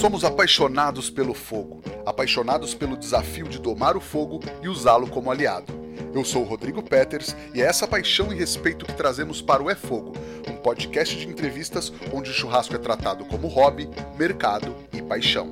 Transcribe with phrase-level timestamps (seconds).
[0.00, 5.72] Somos apaixonados pelo fogo, apaixonados pelo desafio de domar o fogo e usá-lo como aliado.
[6.12, 9.70] Eu sou o Rodrigo Peters e é essa paixão e respeito que trazemos para o
[9.70, 10.12] É Fogo,
[10.48, 13.88] um podcast de entrevistas onde o churrasco é tratado como hobby,
[14.18, 15.50] mercado e paixão.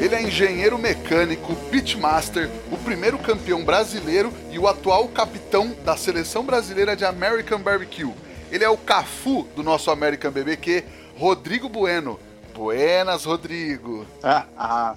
[0.00, 6.44] Ele é engenheiro mecânico, pitmaster, o primeiro campeão brasileiro e o atual capitão da seleção
[6.44, 8.29] brasileira de American Barbecue.
[8.50, 10.84] Ele é o Cafu do nosso American BBQ,
[11.16, 12.18] Rodrigo Bueno.
[12.52, 14.04] Buenas, Rodrigo.
[14.24, 14.96] Ah, ah,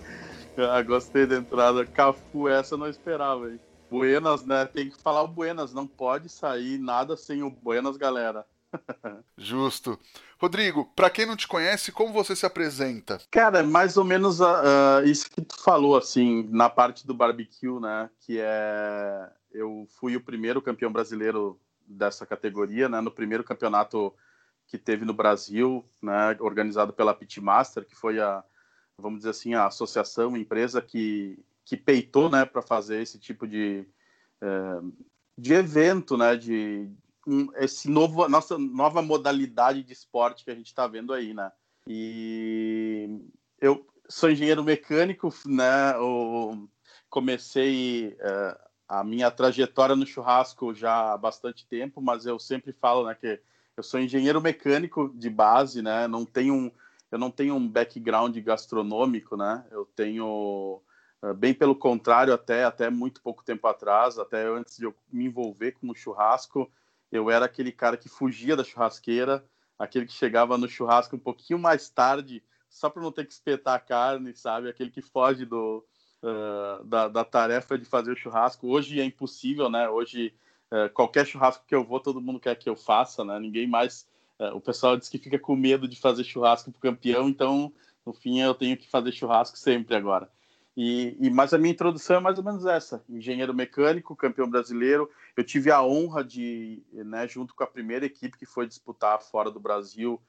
[0.57, 1.85] ah, gostei da entrada.
[1.85, 3.59] Cafu, essa eu não esperava, hein?
[3.91, 4.65] Buenas, né?
[4.65, 8.43] Tem que falar o Buenas, não pode sair nada sem o Buenas, galera.
[9.37, 9.99] Justo.
[10.39, 13.21] Rodrigo, para quem não te conhece, como você se apresenta?
[13.29, 17.79] Cara, é mais ou menos uh, isso que tu falou, assim, na parte do barbecue,
[17.79, 18.09] né?
[18.19, 19.29] Que é.
[19.51, 23.01] Eu fui o primeiro campeão brasileiro dessa categoria, né?
[23.01, 24.13] No primeiro campeonato
[24.67, 26.35] que teve no Brasil, né?
[26.39, 28.43] Organizado pela Pitmaster, que foi a,
[28.97, 32.45] vamos dizer assim, a associação, a empresa que, que peitou, né?
[32.45, 33.85] Para fazer esse tipo de,
[34.41, 34.81] eh,
[35.37, 36.35] de evento, né?
[36.35, 36.89] De
[37.27, 41.51] um, esse novo, nossa nova modalidade de esporte que a gente está vendo aí, né?
[41.87, 43.19] E
[43.59, 45.93] eu sou engenheiro mecânico, né?
[45.95, 46.69] Eu
[47.09, 53.07] comecei uh, a minha trajetória no churrasco já há bastante tempo, mas eu sempre falo,
[53.07, 53.39] né, que
[53.75, 56.07] eu sou engenheiro mecânico de base, né?
[56.07, 56.71] Não tenho um,
[57.11, 59.65] eu não tenho um background gastronômico, né?
[59.71, 60.81] Eu tenho
[61.23, 65.25] eh, bem pelo contrário, até até muito pouco tempo atrás, até antes de eu me
[65.25, 66.71] envolver com o churrasco,
[67.11, 69.43] eu era aquele cara que fugia da churrasqueira,
[69.77, 73.75] aquele que chegava no churrasco um pouquinho mais tarde, só para não ter que espetar
[73.75, 74.69] a carne, sabe?
[74.69, 75.85] Aquele que foge do,
[76.23, 78.67] uh, da, da, tarefa de fazer o churrasco.
[78.67, 79.89] Hoje é impossível, né?
[79.89, 80.33] Hoje,
[80.71, 83.39] uh, qualquer churrasco que eu vou, todo mundo quer que eu faça, né?
[83.39, 84.11] Ninguém mais.
[84.55, 87.71] O pessoal diz que fica com medo de fazer churrasco pro campeão, então,
[88.05, 90.27] no fim, eu tenho que fazer churrasco sempre agora.
[90.75, 95.09] E, e, mas a minha introdução é mais ou menos essa: engenheiro mecânico, campeão brasileiro.
[95.37, 99.51] Eu tive a honra de, né, junto com a primeira equipe que foi disputar fora
[99.51, 100.19] do Brasil,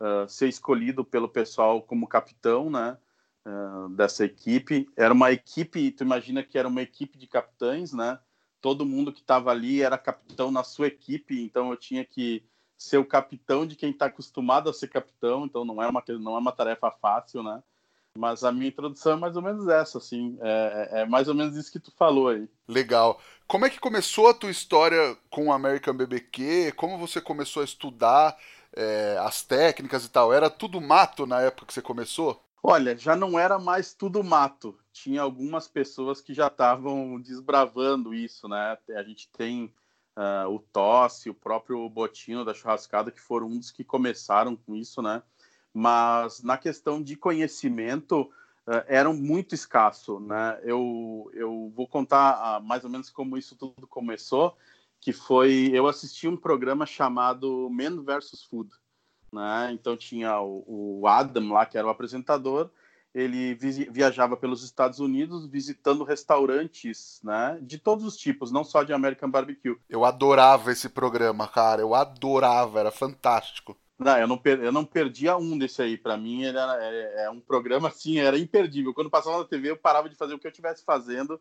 [0.00, 2.98] uh, ser escolhido pelo pessoal como capitão, né?
[3.46, 4.88] Uh, dessa equipe.
[4.96, 8.18] Era uma equipe, tu imagina que era uma equipe de capitães, né?
[8.60, 12.42] Todo mundo que estava ali era capitão na sua equipe, então eu tinha que
[12.76, 16.36] ser o capitão de quem está acostumado a ser capitão, então não é uma não
[16.36, 17.62] é uma tarefa fácil, né?
[18.16, 21.34] Mas a minha introdução é mais ou menos essa, assim, é, é, é mais ou
[21.34, 22.48] menos isso que tu falou aí.
[22.68, 23.20] Legal.
[23.46, 26.72] Como é que começou a tua história com o American BBQ?
[26.76, 28.38] Como você começou a estudar
[28.72, 30.32] é, as técnicas e tal?
[30.32, 32.43] Era tudo mato na época que você começou?
[32.66, 34.74] Olha, já não era mais tudo mato.
[34.90, 38.78] Tinha algumas pessoas que já estavam desbravando isso, né?
[38.96, 39.66] A gente tem
[40.16, 44.74] uh, o Tosse, o próprio Botinho da Churrascada, que foram um dos que começaram com
[44.74, 45.22] isso, né?
[45.74, 50.58] Mas na questão de conhecimento, uh, era muito escasso, né?
[50.62, 54.56] Eu, eu vou contar uh, mais ou menos como isso tudo começou,
[54.98, 55.70] que foi...
[55.70, 58.42] Eu assisti um programa chamado Men vs.
[58.48, 58.70] Food,
[59.34, 59.70] né?
[59.72, 62.70] Então tinha o, o, Adam lá, que era o apresentador,
[63.14, 67.58] ele viajava pelos Estados Unidos visitando restaurantes, né?
[67.60, 69.76] De todos os tipos, não só de American Barbecue.
[69.88, 71.82] Eu adorava esse programa, cara.
[71.82, 73.76] Eu adorava, era fantástico.
[73.98, 75.96] Não, eu não, per, eu não perdia um desse aí.
[75.96, 78.92] Para mim, era, é, é, um programa assim, era imperdível.
[78.92, 81.40] Quando passava na TV, eu parava de fazer o que eu estivesse fazendo,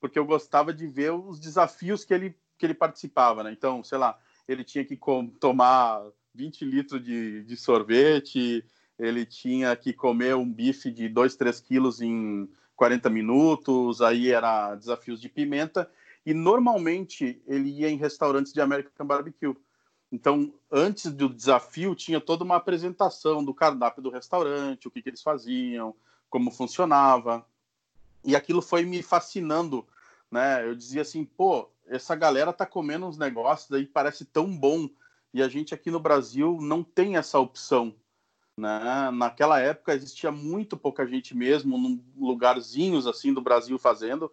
[0.00, 3.50] porque eu gostava de ver os desafios que ele, que ele participava, né?
[3.50, 4.98] Então, sei lá, ele tinha que
[5.40, 6.02] tomar
[6.34, 8.64] 20 litros de, de sorvete,
[8.98, 14.74] ele tinha que comer um bife de 2, 3 quilos em 40 minutos, aí era
[14.74, 15.88] desafios de pimenta,
[16.26, 19.56] e normalmente ele ia em restaurantes de American Barbecue.
[20.10, 25.08] Então, antes do desafio, tinha toda uma apresentação do cardápio do restaurante, o que, que
[25.08, 25.94] eles faziam,
[26.30, 27.44] como funcionava.
[28.24, 29.86] E aquilo foi me fascinando,
[30.30, 30.66] né?
[30.66, 34.88] Eu dizia assim, pô, essa galera tá comendo uns negócios aí, parece tão bom
[35.34, 37.92] e a gente aqui no Brasil não tem essa opção.
[38.56, 39.10] Né?
[39.10, 44.32] Naquela época existia muito pouca gente mesmo, num lugarzinhos assim do Brasil fazendo,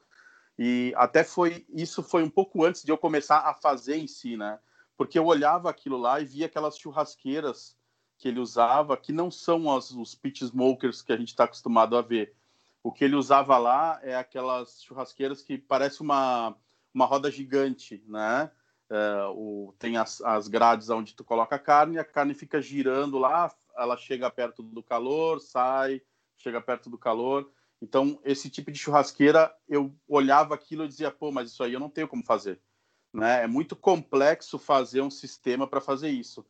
[0.60, 4.38] e até foi isso foi um pouco antes de eu começar a fazer em si,
[4.38, 4.60] né?
[4.96, 7.76] Porque eu olhava aquilo lá e via aquelas churrasqueiras
[8.20, 11.98] que ele usava, que não são as, os pit smokers que a gente está acostumado
[11.98, 12.36] a ver.
[12.84, 16.56] O que ele usava lá é aquelas churrasqueiras que parece uma,
[16.94, 18.52] uma roda gigante, né?
[18.92, 23.18] É, o, tem as, as grades onde tu coloca a carne, a carne fica girando
[23.18, 26.02] lá, ela chega perto do calor, sai,
[26.36, 27.50] chega perto do calor.
[27.82, 31.80] Então, esse tipo de churrasqueira, eu olhava aquilo e dizia, pô, mas isso aí eu
[31.80, 32.60] não tenho como fazer.
[33.14, 33.44] Né?
[33.44, 36.46] É muito complexo fazer um sistema para fazer isso.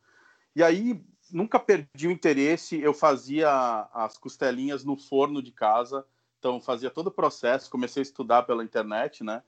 [0.54, 1.00] E aí,
[1.30, 2.80] nunca perdi o interesse.
[2.80, 6.04] Eu fazia as costelinhas no forno de casa,
[6.40, 7.70] então fazia todo o processo.
[7.70, 9.44] Comecei a estudar pela internet, né?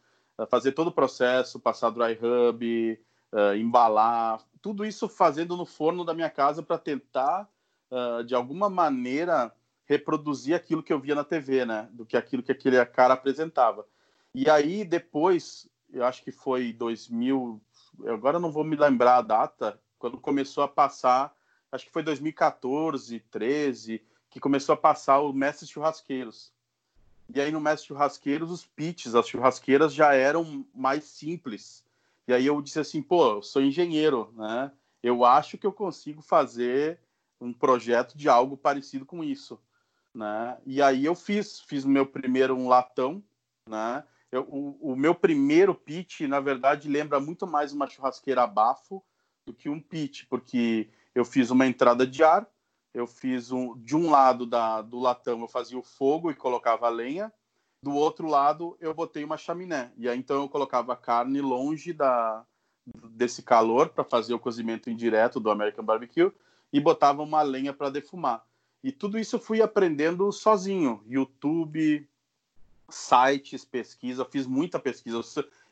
[0.48, 2.98] Fazer todo o processo, passar dry rub,
[3.32, 7.48] uh, embalar, tudo isso fazendo no forno da minha casa para tentar,
[7.90, 9.54] uh, de alguma maneira,
[9.84, 11.88] reproduzir aquilo que eu via na TV, né?
[11.92, 13.86] Do que aquilo que aquele cara apresentava.
[14.34, 17.60] E aí depois, eu acho que foi 2000,
[18.06, 21.34] agora não vou me lembrar a data, quando começou a passar
[21.74, 26.52] acho que foi 2014, 13, que começou a passar o Mestre Churrasqueiros.
[27.32, 31.84] E aí no Mestre Churrasqueiros, os pitches, as churrasqueiras já eram mais simples.
[32.26, 34.70] E aí eu disse assim, pô, eu sou engenheiro, né?
[35.02, 36.98] Eu acho que eu consigo fazer
[37.40, 39.60] um projeto de algo parecido com isso,
[40.14, 40.56] né?
[40.64, 43.22] E aí eu fiz, fiz o meu primeiro um latão,
[43.68, 44.04] né?
[44.32, 49.02] Eu, o, o, meu primeiro pitch, na verdade, lembra muito mais uma churrasqueira a bafo
[49.46, 52.48] do que um pitch, porque eu fiz uma entrada de ar,
[52.94, 56.86] eu fiz um de um lado da, do latão eu fazia o fogo e colocava
[56.86, 57.32] a lenha,
[57.82, 61.92] do outro lado eu botei uma chaminé e aí então eu colocava a carne longe
[61.92, 62.46] da
[63.10, 66.32] desse calor para fazer o cozimento indireto do American Barbecue
[66.72, 68.44] e botava uma lenha para defumar.
[68.82, 72.06] E tudo isso eu fui aprendendo sozinho, YouTube,
[72.90, 75.20] sites, pesquisa, fiz muita pesquisa.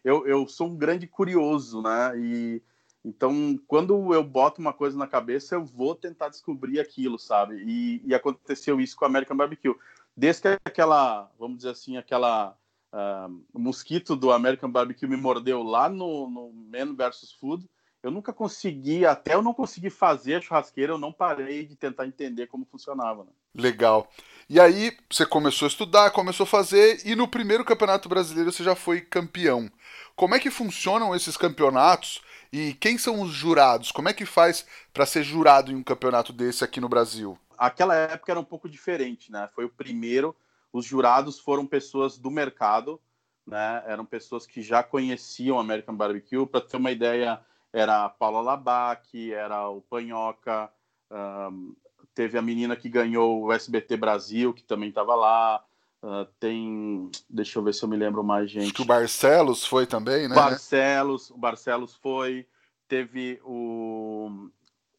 [0.03, 2.19] Eu, eu sou um grande curioso, né?
[2.19, 2.63] E
[3.05, 7.57] então, quando eu boto uma coisa na cabeça, eu vou tentar descobrir aquilo, sabe?
[7.67, 9.75] E, e aconteceu isso com a American Barbecue.
[10.17, 12.57] Desde que aquela, vamos dizer assim, aquela
[12.93, 17.69] uh, mosquito do American Barbecue me mordeu lá no, no Man vs Food,
[18.03, 22.07] eu nunca consegui, até eu não consegui fazer a churrasqueira, eu não parei de tentar
[22.07, 23.25] entender como funcionava.
[23.25, 23.31] Né?
[23.55, 24.09] Legal.
[24.49, 28.65] E aí você começou a estudar, começou a fazer, e no primeiro campeonato brasileiro você
[28.65, 29.71] já foi campeão.
[30.17, 32.21] Como é que funcionam esses campeonatos?
[32.53, 33.91] E quem são os jurados?
[33.91, 37.39] Como é que faz para ser jurado em um campeonato desse aqui no Brasil?
[37.57, 39.49] Aquela época era um pouco diferente, né?
[39.55, 40.37] Foi o primeiro.
[40.71, 43.01] Os jurados foram pessoas do mercado,
[43.47, 43.83] né?
[43.87, 46.47] Eram pessoas que já conheciam American Barbecue.
[46.47, 47.41] Para ter uma ideia,
[47.73, 50.71] era a Paula Labac, era o Panhoca,
[51.11, 51.75] um,
[52.15, 55.65] teve a menina que ganhou o SBT Brasil, que também estava lá.
[56.03, 57.11] Uh, tem.
[57.31, 58.65] Deixa eu ver se eu me lembro mais, gente.
[58.65, 60.35] Acho que o Barcelos foi também, né?
[60.35, 62.47] Barcelos, o Barcelos foi.
[62.89, 64.49] Teve o,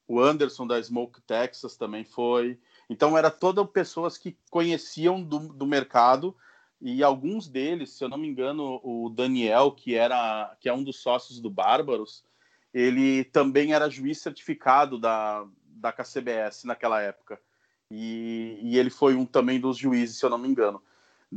[0.08, 2.58] o Anderson da Smoke Texas também foi.
[2.90, 6.36] Então, era todas pessoas que conheciam do, do mercado
[6.86, 10.84] e alguns deles, se eu não me engano, o Daniel, que era que é um
[10.84, 12.26] dos sócios do Bárbaros,
[12.74, 17.40] ele também era juiz certificado da, da KCBS naquela época.
[17.90, 20.82] E, e, ele foi um também dos juízes, se eu não me engano.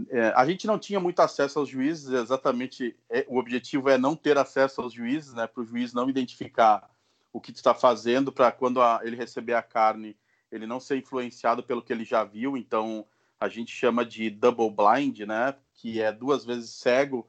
[0.08, 4.16] É, a gente não tinha muito acesso aos juízes, exatamente é, o objetivo é não
[4.16, 6.90] ter acesso aos juízes, né, para o juiz não identificar
[7.32, 10.16] o que está fazendo, para quando a, ele receber a carne,
[10.50, 12.56] ele não ser influenciado pelo que ele já viu.
[12.56, 13.06] Então,
[13.38, 17.28] a gente chama de double blind, né, que é duas vezes cego.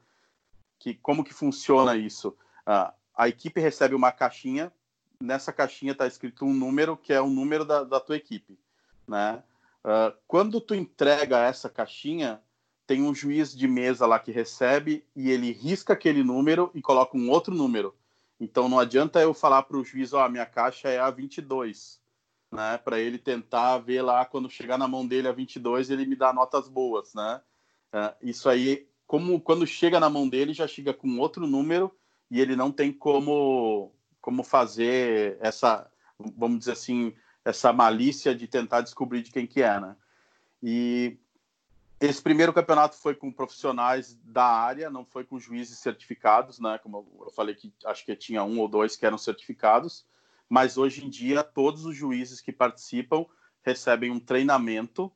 [0.78, 2.36] Que, como que funciona isso?
[2.64, 4.72] Ah, a equipe recebe uma caixinha,
[5.20, 8.58] nessa caixinha está escrito um número, que é o número da, da tua equipe,
[9.06, 9.42] né?
[9.84, 12.40] Uh, quando tu entrega essa caixinha,
[12.88, 17.18] tem um juiz de mesa lá que recebe e ele risca aquele número e coloca
[17.18, 17.94] um outro número.
[18.40, 22.00] Então não adianta eu falar para o juiz, ó, oh, minha caixa é a 22,
[22.50, 22.78] né?
[22.78, 26.32] Para ele tentar ver lá quando chegar na mão dele a 22, ele me dá
[26.32, 27.42] notas boas, né?
[27.92, 31.94] Uh, isso aí, como quando chega na mão dele, já chega com outro número
[32.30, 38.80] e ele não tem como como fazer essa, vamos dizer assim, essa malícia de tentar
[38.80, 39.94] descobrir de quem que é, né?
[40.62, 41.18] E
[42.00, 46.78] esse primeiro campeonato foi com profissionais da área, não foi com juízes certificados, né?
[46.78, 50.06] Como eu falei que acho que tinha um ou dois que eram certificados,
[50.48, 53.26] mas hoje em dia todos os juízes que participam
[53.62, 55.12] recebem um treinamento,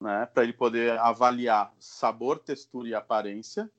[0.00, 3.70] né, para ele poder avaliar sabor, textura e aparência.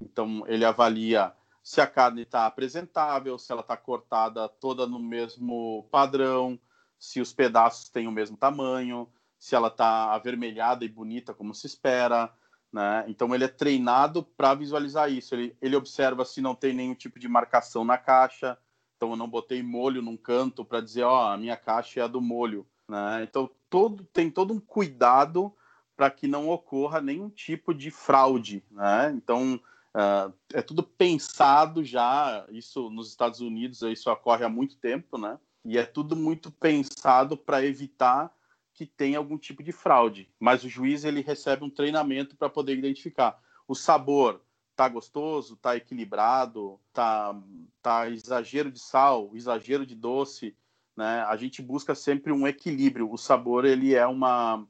[0.00, 5.88] Então ele avalia se a carne está apresentável, se ela está cortada toda no mesmo
[5.90, 6.60] padrão,
[6.98, 9.08] se os pedaços têm o mesmo tamanho,
[9.44, 12.32] se ela está avermelhada e bonita como se espera,
[12.72, 13.04] né?
[13.06, 15.34] Então ele é treinado para visualizar isso.
[15.34, 18.56] Ele, ele observa se não tem nenhum tipo de marcação na caixa.
[18.96, 22.02] Então eu não botei molho num canto para dizer, ó, oh, a minha caixa é
[22.02, 23.22] a do molho, né?
[23.22, 25.54] Então todo tem todo um cuidado
[25.94, 29.12] para que não ocorra nenhum tipo de fraude, né?
[29.14, 29.60] Então
[29.94, 32.46] uh, é tudo pensado já.
[32.48, 35.38] Isso nos Estados Unidos isso ocorre há muito tempo, né?
[35.66, 38.32] E é tudo muito pensado para evitar
[38.74, 42.76] que tem algum tipo de fraude, mas o juiz ele recebe um treinamento para poder
[42.76, 44.40] identificar o sabor
[44.76, 47.34] tá gostoso, tá equilibrado, tá
[47.80, 50.56] tá exagero de sal, exagero de doce,
[50.96, 53.10] né, a gente busca sempre um equilíbrio.
[53.10, 54.66] O sabor ele é uma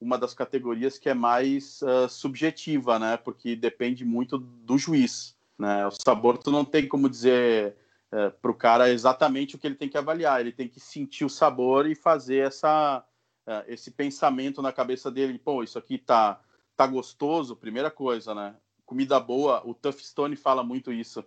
[0.00, 3.16] uma das categorias que é mais uh, subjetiva, né?
[3.16, 5.86] Porque depende muito do juiz, né?
[5.86, 7.76] O sabor tu não tem como dizer
[8.12, 10.40] uh, é, para o cara exatamente o que ele tem que avaliar.
[10.40, 13.04] Ele tem que sentir o sabor e fazer essa
[13.46, 15.38] uh, esse pensamento na cabeça dele.
[15.38, 16.40] Pô, isso aqui tá
[16.76, 17.56] tá gostoso.
[17.56, 18.56] Primeira coisa, né?
[18.84, 19.62] Comida boa.
[19.66, 21.24] O Tuff Stone fala muito isso.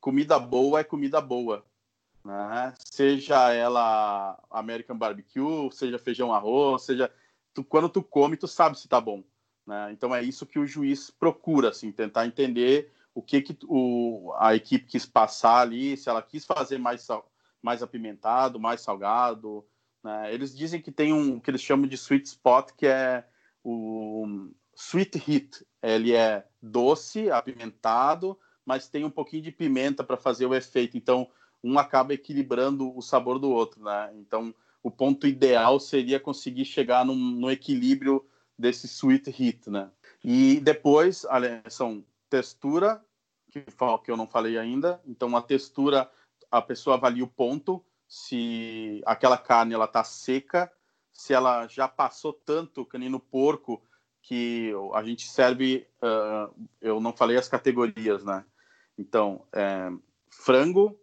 [0.00, 1.64] Comida boa é comida boa
[2.24, 2.74] né?
[2.78, 7.10] Seja ela American Barbecue, seja feijão arroz, seja
[7.54, 9.24] tu, quando tu come tu sabe se tá bom,
[9.66, 9.90] né?
[9.92, 14.54] Então é isso que o juiz procura, assim, tentar entender o que que o, a
[14.54, 17.06] equipe quis passar ali, se ela quis fazer mais
[17.62, 19.66] mais apimentado, mais salgado,
[20.02, 20.32] né?
[20.32, 23.24] Eles dizem que tem um que eles chamam de sweet spot, que é
[23.62, 25.66] o sweet heat.
[25.82, 30.96] Ele é doce, apimentado, mas tem um pouquinho de pimenta para fazer o efeito.
[30.96, 31.28] Então,
[31.62, 34.10] um acaba equilibrando o sabor do outro, né?
[34.14, 38.24] Então, o ponto ideal seria conseguir chegar num, no equilíbrio
[38.58, 39.90] desse sweet heat, né?
[40.24, 41.26] E depois,
[41.68, 43.02] são textura,
[43.50, 45.00] que eu não falei ainda.
[45.06, 46.10] Então, a textura,
[46.50, 50.70] a pessoa avalia o ponto, se aquela carne ela tá seca,
[51.12, 53.80] se ela já passou tanto, que nem no porco,
[54.20, 58.44] que a gente serve, uh, eu não falei as categorias, né?
[58.98, 59.90] Então, é,
[60.28, 61.00] frango,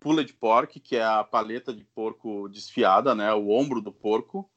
[0.00, 4.50] pulled pork, que é a paleta de porco desfiada, né, o ombro do porco.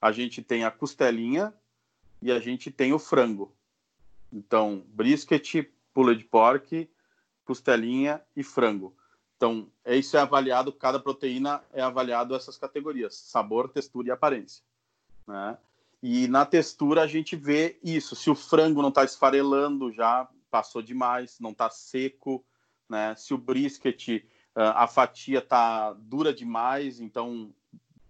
[0.00, 1.52] A gente tem a costelinha
[2.22, 3.54] e a gente tem o frango.
[4.32, 6.90] Então, brisket, pulled pork,
[7.44, 8.96] costelinha e frango.
[9.44, 14.64] Então, isso é avaliado, cada proteína é avaliado essas categorias: sabor, textura e aparência.
[15.26, 15.58] Né?
[16.02, 18.16] E na textura a gente vê isso.
[18.16, 22.42] Se o frango não está esfarelando, já passou demais, não está seco,
[22.88, 23.14] né?
[23.16, 24.24] Se o brisket
[24.54, 27.52] a fatia tá dura demais, então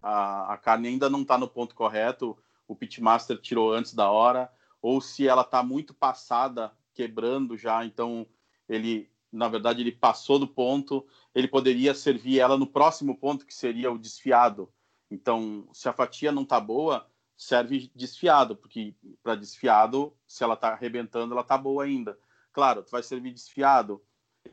[0.00, 2.38] a, a carne ainda não está no ponto correto,
[2.68, 8.26] o pitmaster tirou antes da hora, ou se ela está muito passada, quebrando já, então
[8.68, 13.52] ele, na verdade, ele passou do ponto, ele poderia servir ela no próximo ponto, que
[13.52, 14.72] seria o desfiado.
[15.10, 20.68] Então, se a fatia não está boa, serve desfiado, porque para desfiado, se ela está
[20.68, 22.16] arrebentando, ela está boa ainda.
[22.52, 24.00] Claro, tu vai servir desfiado,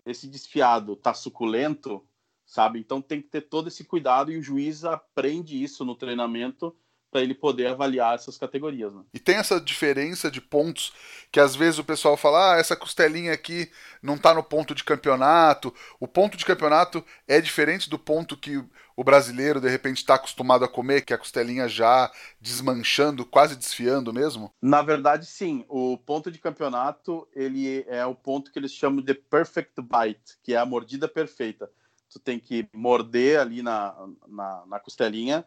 [0.06, 2.04] esse desfiado tá suculento,
[2.44, 2.80] sabe?
[2.80, 6.76] Então tem que ter todo esse cuidado e o juiz aprende isso no treinamento
[7.12, 8.94] para ele poder avaliar essas categorias.
[8.94, 9.04] Né?
[9.14, 10.94] E tem essa diferença de pontos
[11.30, 13.70] que às vezes o pessoal fala: ah, essa costelinha aqui
[14.02, 15.74] não está no ponto de campeonato.
[16.00, 18.64] O ponto de campeonato é diferente do ponto que
[18.96, 23.56] o brasileiro de repente está acostumado a comer, que é a costelinha já desmanchando, quase
[23.56, 24.54] desfiando mesmo?
[24.62, 25.66] Na verdade, sim.
[25.68, 30.54] O ponto de campeonato ele é o ponto que eles chamam de perfect bite, que
[30.54, 31.70] é a mordida perfeita.
[32.10, 33.96] Tu tem que morder ali na,
[34.28, 35.46] na, na costelinha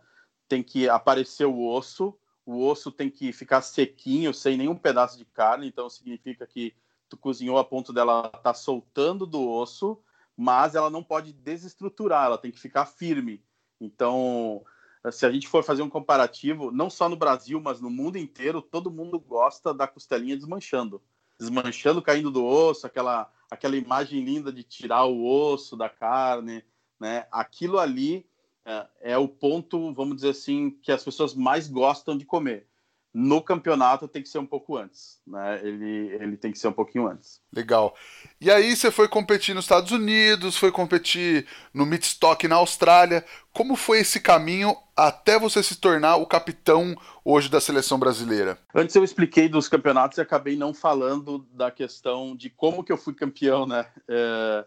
[0.55, 5.25] tem que aparecer o osso, o osso tem que ficar sequinho, sem nenhum pedaço de
[5.25, 6.73] carne, então significa que
[7.09, 9.99] tu cozinhou a ponto dela estar tá soltando do osso,
[10.37, 13.43] mas ela não pode desestruturar, ela tem que ficar firme.
[13.81, 14.65] Então,
[15.11, 18.63] se a gente for fazer um comparativo, não só no Brasil, mas no mundo inteiro,
[18.63, 21.03] todo mundo gosta da costelinha desmanchando.
[21.37, 26.65] Desmanchando, caindo do osso, aquela, aquela imagem linda de tirar o osso da carne,
[27.01, 27.27] né?
[27.33, 28.25] Aquilo ali
[28.65, 32.67] é, é o ponto, vamos dizer assim, que as pessoas mais gostam de comer.
[33.13, 35.61] No campeonato tem que ser um pouco antes, né?
[35.63, 37.41] Ele, ele tem que ser um pouquinho antes.
[37.53, 37.95] Legal.
[38.41, 43.25] E aí você foi competir nos Estados Unidos, foi competir no Midstock na Austrália.
[43.53, 48.59] Como foi esse caminho até você se tornar o capitão hoje da seleção brasileira?
[48.75, 52.99] Antes eu expliquei dos campeonatos e acabei não falando da questão de como que eu
[52.99, 53.87] fui campeão, né?
[54.09, 54.65] É,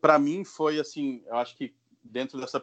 [0.00, 1.72] para mim foi assim, eu acho que
[2.04, 2.62] dentro dessa,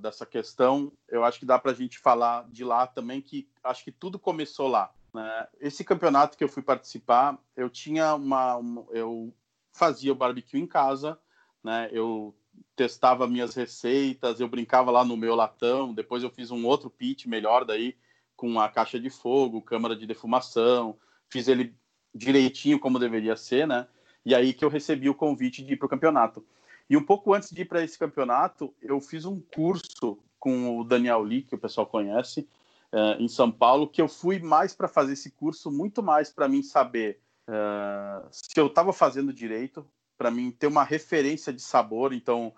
[0.00, 3.82] dessa questão, eu acho que dá para a gente falar de lá também, que acho
[3.82, 4.92] que tudo começou lá.
[5.12, 5.48] Né?
[5.60, 9.32] Esse campeonato que eu fui participar, eu tinha uma, uma, eu
[9.72, 11.18] fazia o barbecue em casa,
[11.62, 11.88] né?
[11.90, 12.34] Eu
[12.76, 17.28] testava minhas receitas, eu brincava lá no meu latão, depois eu fiz um outro pit
[17.28, 17.96] melhor daí
[18.36, 20.96] com a caixa de fogo, câmara de defumação,
[21.28, 21.74] fiz ele
[22.14, 23.88] direitinho como deveria ser, né?
[24.24, 26.44] E aí que eu recebi o convite de ir para o campeonato.
[26.88, 30.84] E um pouco antes de ir para esse campeonato, eu fiz um curso com o
[30.84, 32.46] Daniel Lee, que o pessoal conhece,
[32.92, 36.48] uh, em São Paulo, que eu fui mais para fazer esse curso, muito mais para
[36.48, 39.86] mim saber uh, se eu estava fazendo direito,
[40.18, 42.12] para mim ter uma referência de sabor.
[42.12, 42.52] Então,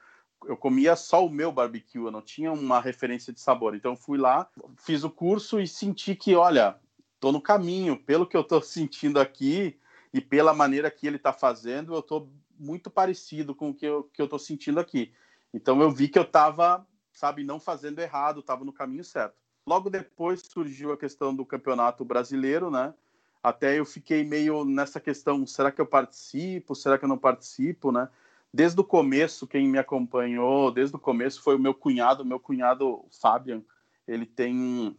[0.45, 3.75] eu comia só o meu barbecue, eu não tinha uma referência de sabor.
[3.75, 6.76] Então, fui lá, fiz o curso e senti que, olha,
[7.14, 9.78] estou no caminho, pelo que eu estou sentindo aqui
[10.12, 14.04] e pela maneira que ele está fazendo, eu estou muito parecido com o que eu,
[14.04, 15.12] que eu tô sentindo aqui.
[15.52, 16.86] Então eu vi que eu estava
[17.16, 19.34] sabe, não fazendo errado, estava no caminho certo.
[19.66, 22.94] Logo depois surgiu a questão do campeonato brasileiro, né?
[23.42, 26.75] Até eu fiquei meio nessa questão: será que eu participo?
[26.75, 28.08] Será que eu não participo, né?
[28.52, 33.04] Desde o começo, quem me acompanhou, desde o começo foi o meu cunhado, meu cunhado
[33.20, 33.62] Fabian.
[34.06, 34.96] Ele tem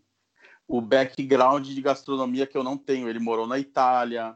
[0.68, 3.08] o background de gastronomia que eu não tenho.
[3.08, 4.36] Ele morou na Itália,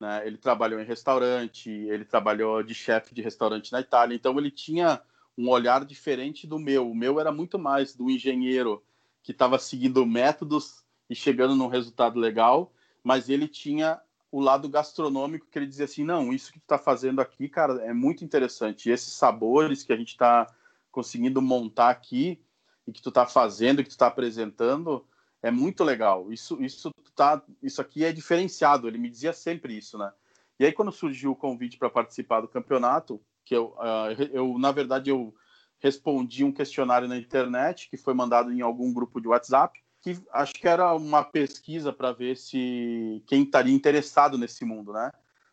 [0.00, 0.26] né?
[0.26, 4.14] ele trabalhou em restaurante, ele trabalhou de chefe de restaurante na Itália.
[4.14, 5.00] Então ele tinha
[5.36, 6.90] um olhar diferente do meu.
[6.90, 8.82] O meu era muito mais do engenheiro
[9.22, 14.00] que estava seguindo métodos e chegando num resultado legal, mas ele tinha
[14.30, 17.82] o lado gastronômico que ele dizia assim, não, isso que tu está fazendo aqui, cara,
[17.82, 18.88] é muito interessante.
[18.88, 20.46] E esses sabores que a gente está
[20.90, 22.40] conseguindo montar aqui
[22.86, 25.06] e que tu está fazendo, que tu está apresentando,
[25.42, 26.32] é muito legal.
[26.32, 28.88] Isso, isso tá, isso aqui é diferenciado.
[28.88, 30.12] Ele me dizia sempre isso, né?
[30.58, 34.72] E aí quando surgiu o convite para participar do campeonato, que eu, uh, eu na
[34.72, 35.34] verdade eu
[35.78, 40.54] respondi um questionário na internet que foi mandado em algum grupo de WhatsApp, que acho
[40.54, 45.12] que era uma pesquisa para ver se quem estaria interessado nesse mundo, né?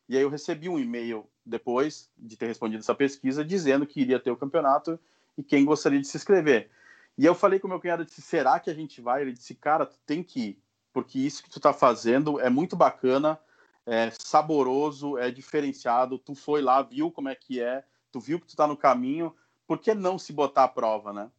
[0.09, 4.19] E aí eu recebi um e-mail depois de ter respondido essa pesquisa dizendo que iria
[4.19, 4.99] ter o campeonato
[5.37, 6.69] e quem gostaria de se inscrever.
[7.17, 9.21] E eu falei com meu cunhado, disse, será que a gente vai?
[9.21, 12.75] Ele disse, cara, tu tem que ir, porque isso que tu tá fazendo é muito
[12.75, 13.39] bacana,
[13.85, 18.47] é saboroso, é diferenciado, tu foi lá, viu como é que é, tu viu que
[18.47, 19.33] tu tá no caminho,
[19.65, 21.31] por que não se botar à prova, né?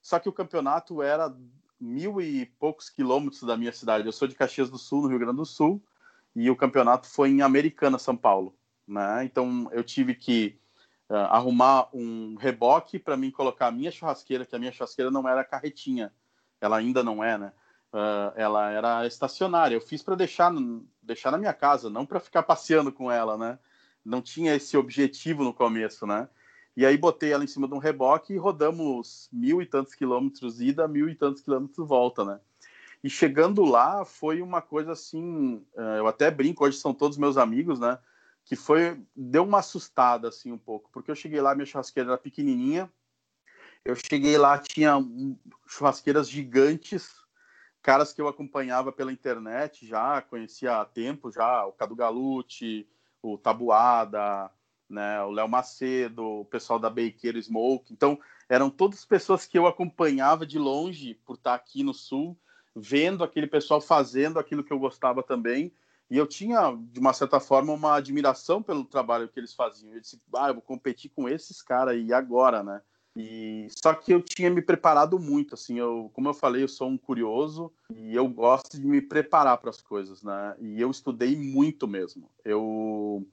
[0.00, 1.34] Só que o campeonato era
[1.80, 4.06] mil e poucos quilômetros da minha cidade.
[4.06, 5.82] Eu sou de Caxias do Sul, no Rio Grande do Sul,
[6.34, 8.54] e o campeonato foi em Americana, São Paulo,
[8.86, 9.24] né?
[9.24, 10.58] Então eu tive que
[11.08, 15.44] arrumar um reboque para mim colocar a minha churrasqueira, que a minha churrasqueira não era
[15.44, 16.12] carretinha,
[16.60, 17.52] ela ainda não é, né?
[17.92, 19.74] Uh, ela era estacionária.
[19.74, 20.52] Eu fiz para deixar,
[21.02, 23.58] deixar na minha casa, não para ficar passeando com ela, né?
[24.04, 26.28] Não tinha esse objetivo no começo, né?
[26.76, 30.60] E aí botei ela em cima de um reboque e rodamos mil e tantos quilômetros
[30.60, 32.40] ida, mil e tantos quilômetros volta, né?
[33.02, 37.38] E chegando lá foi uma coisa assim, uh, eu até brinco, hoje são todos meus
[37.38, 37.98] amigos, né?
[38.46, 42.18] Que foi deu uma assustada assim um pouco, porque eu cheguei lá, minha churrasqueira era
[42.18, 42.90] pequenininha.
[43.84, 44.94] Eu cheguei lá, tinha
[45.66, 47.12] churrasqueiras gigantes,
[47.82, 52.88] caras que eu acompanhava pela internet já, conhecia há tempo já, o Cadu Galute,
[53.20, 54.50] o Tabuada,
[54.88, 57.92] né, o Léo Macedo, o pessoal da Bakeiro Smoke.
[57.92, 62.38] Então, eram todas pessoas que eu acompanhava de longe por estar aqui no sul,
[62.74, 65.72] vendo aquele pessoal fazendo aquilo que eu gostava também
[66.08, 69.92] e eu tinha, de uma certa forma, uma admiração pelo trabalho que eles faziam.
[69.92, 72.80] Eu disse, ah, eu vou competir com esses caras e agora, né?
[73.16, 76.88] E só que eu tinha me preparado muito, assim, eu, como eu falei, eu sou
[76.88, 80.54] um curioso e eu gosto de me preparar para as coisas, né?
[80.60, 82.30] E eu estudei muito mesmo.
[82.44, 83.26] Eu,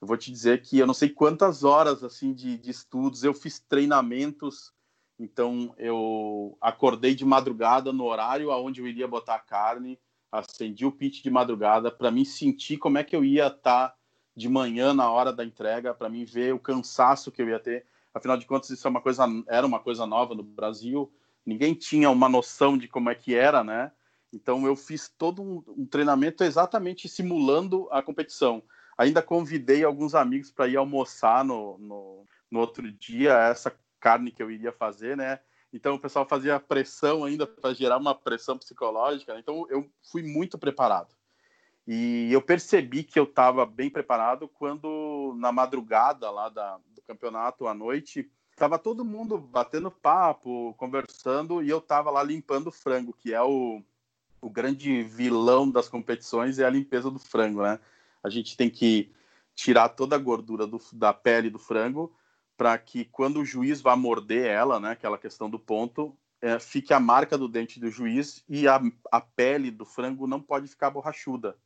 [0.00, 3.34] eu, vou te dizer que eu não sei quantas horas assim de, de estudos, eu
[3.34, 4.72] fiz treinamentos.
[5.20, 10.92] Então eu acordei de madrugada no horário aonde eu iria botar a carne acendi o
[10.92, 13.94] pitch de madrugada para mim sentir como é que eu ia estar tá
[14.36, 17.84] de manhã na hora da entrega, para mim ver o cansaço que eu ia ter.
[18.14, 21.12] Afinal de contas, isso é uma coisa, era uma coisa nova no Brasil.
[21.44, 23.90] Ninguém tinha uma noção de como é que era, né?
[24.32, 28.62] Então eu fiz todo um, um treinamento exatamente simulando a competição.
[28.96, 34.42] Ainda convidei alguns amigos para ir almoçar no, no, no outro dia essa carne que
[34.42, 35.40] eu iria fazer, né?
[35.72, 39.34] Então o pessoal fazia pressão ainda para gerar uma pressão psicológica.
[39.34, 39.40] Né?
[39.40, 41.14] Então eu fui muito preparado.
[41.86, 47.66] E eu percebi que eu estava bem preparado quando, na madrugada lá da, do campeonato,
[47.66, 53.14] à noite, estava todo mundo batendo papo, conversando, e eu estava lá limpando o frango,
[53.14, 53.82] que é o,
[54.38, 57.80] o grande vilão das competições, é a limpeza do frango, né?
[58.22, 59.10] A gente tem que
[59.54, 62.14] tirar toda a gordura do, da pele do frango
[62.58, 66.92] para que quando o juiz vá morder ela, né, aquela questão do ponto, é, fique
[66.92, 70.90] a marca do dente do juiz e a, a pele do frango não pode ficar
[70.90, 71.56] borrachuda.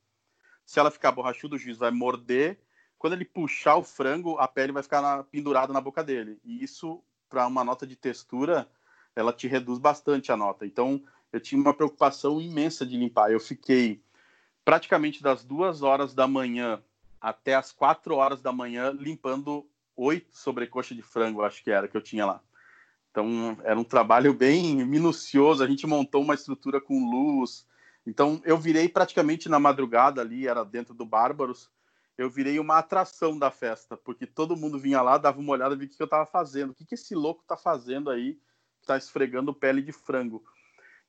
[0.63, 2.59] Se ela ficar borrachuda, o juiz vai morder.
[2.99, 6.39] Quando ele puxar o frango, a pele vai ficar na, pendurada na boca dele.
[6.43, 8.69] E isso, para uma nota de textura,
[9.15, 10.63] ela te reduz bastante a nota.
[10.63, 13.31] Então, eu tinha uma preocupação imensa de limpar.
[13.31, 13.99] Eu fiquei
[14.63, 16.83] praticamente das duas horas da manhã
[17.19, 21.95] até as quatro horas da manhã limpando oito sobrecoxa de frango, acho que era, que
[21.95, 22.41] eu tinha lá.
[23.11, 25.63] Então, era um trabalho bem minucioso.
[25.63, 27.67] A gente montou uma estrutura com luz.
[28.05, 31.69] Então, eu virei praticamente na madrugada ali, era dentro do Bárbaros.
[32.17, 35.87] Eu virei uma atração da festa, porque todo mundo vinha lá, dava uma olhada, via
[35.87, 36.71] o que eu estava fazendo.
[36.71, 38.39] O que, que esse louco está fazendo aí,
[38.81, 40.43] está esfregando pele de frango?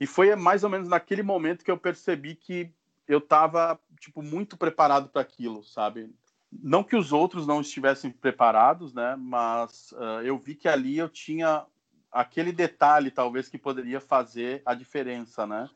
[0.00, 2.72] E foi mais ou menos naquele momento que eu percebi que
[3.06, 6.10] eu estava tipo muito preparado para aquilo, sabe?
[6.62, 9.16] Não que os outros não estivessem preparados, né?
[9.16, 11.64] Mas uh, eu vi que ali eu tinha
[12.10, 15.68] aquele detalhe talvez que poderia fazer a diferença, né?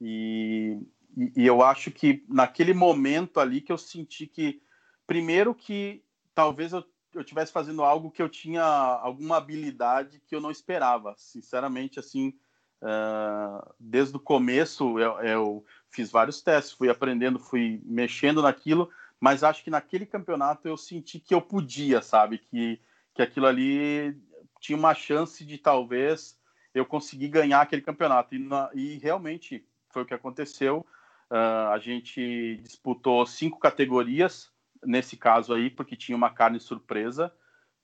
[0.00, 0.78] E,
[1.16, 4.62] e, e eu acho que naquele momento ali que eu senti que
[5.06, 6.02] primeiro que
[6.34, 11.14] talvez eu eu tivesse fazendo algo que eu tinha alguma habilidade que eu não esperava.
[11.16, 12.34] Sinceramente, assim,
[12.82, 19.42] uh, desde o começo eu, eu, fiz vários testes, fui aprendendo, fui mexendo naquilo, mas
[19.42, 22.38] acho que naquele campeonato eu senti que eu podia, sabe?
[22.38, 22.80] Que,
[23.14, 24.16] que aquilo ali
[24.60, 26.38] tinha uma chance de talvez
[26.74, 28.34] eu conseguir ganhar aquele campeonato.
[28.34, 30.86] E, na, e realmente foi o que aconteceu.
[31.30, 34.50] Uh, a gente disputou cinco categorias
[34.84, 37.32] nesse caso aí, porque tinha uma carne surpresa,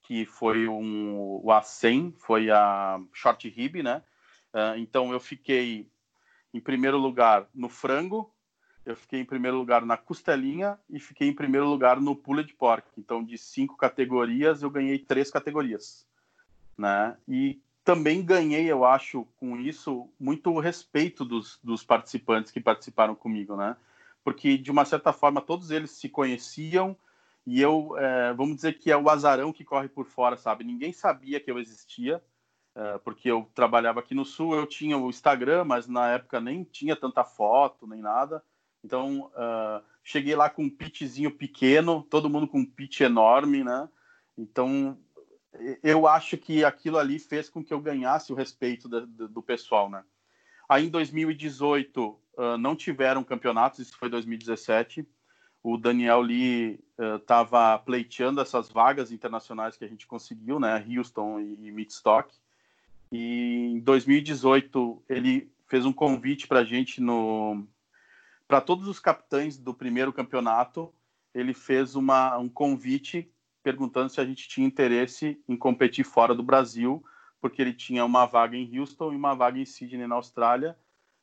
[0.02, 4.02] que foi um, o A100, foi a short rib, né?
[4.52, 5.90] Uh, então eu fiquei
[6.52, 8.32] em primeiro lugar no frango,
[8.84, 12.86] eu fiquei em primeiro lugar na costelinha e fiquei em primeiro lugar no pulled pork.
[12.98, 16.06] Então, de cinco categorias, eu ganhei três categorias,
[16.76, 17.16] né?
[17.26, 23.56] E também ganhei, eu acho, com isso, muito respeito dos, dos participantes que participaram comigo,
[23.56, 23.76] né?
[24.24, 26.96] porque de uma certa forma todos eles se conheciam
[27.46, 30.64] e eu, é, vamos dizer que é o azarão que corre por fora, sabe?
[30.64, 32.24] Ninguém sabia que eu existia,
[32.74, 36.64] é, porque eu trabalhava aqui no Sul, eu tinha o Instagram, mas na época nem
[36.64, 38.42] tinha tanta foto, nem nada.
[38.84, 43.88] Então, uh, cheguei lá com um pitchzinho pequeno, todo mundo com um pitch enorme, né?
[44.36, 44.98] Então,
[45.82, 49.88] eu acho que aquilo ali fez com que eu ganhasse o respeito do, do pessoal,
[49.88, 50.04] né?
[50.68, 55.08] Aí, em 2018, uh, não tiveram campeonatos, isso foi 2017.
[55.62, 56.78] O Daniel Lee
[57.16, 60.84] estava uh, pleiteando essas vagas internacionais que a gente conseguiu, né?
[60.86, 62.34] Houston e, e Midstock.
[63.10, 67.66] E em 2018 ele fez um convite para a gente no
[68.46, 70.92] para todos os capitães do primeiro campeonato.
[71.34, 73.30] Ele fez uma, um convite
[73.62, 77.02] perguntando se a gente tinha interesse em competir fora do Brasil,
[77.40, 80.78] porque ele tinha uma vaga em Houston e uma vaga em Sydney, na Austrália,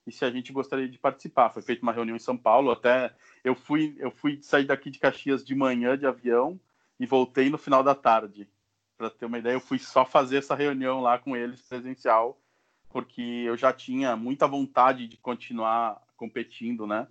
[0.05, 1.51] e se a gente gostaria de participar.
[1.51, 4.97] Foi feita uma reunião em São Paulo, até eu fui, eu fui sair daqui de
[4.97, 6.59] Caxias de manhã de avião
[6.99, 8.49] e voltei no final da tarde.
[8.97, 12.41] Para ter uma ideia, eu fui só fazer essa reunião lá com eles presencial,
[12.89, 17.07] porque eu já tinha muita vontade de continuar competindo, né?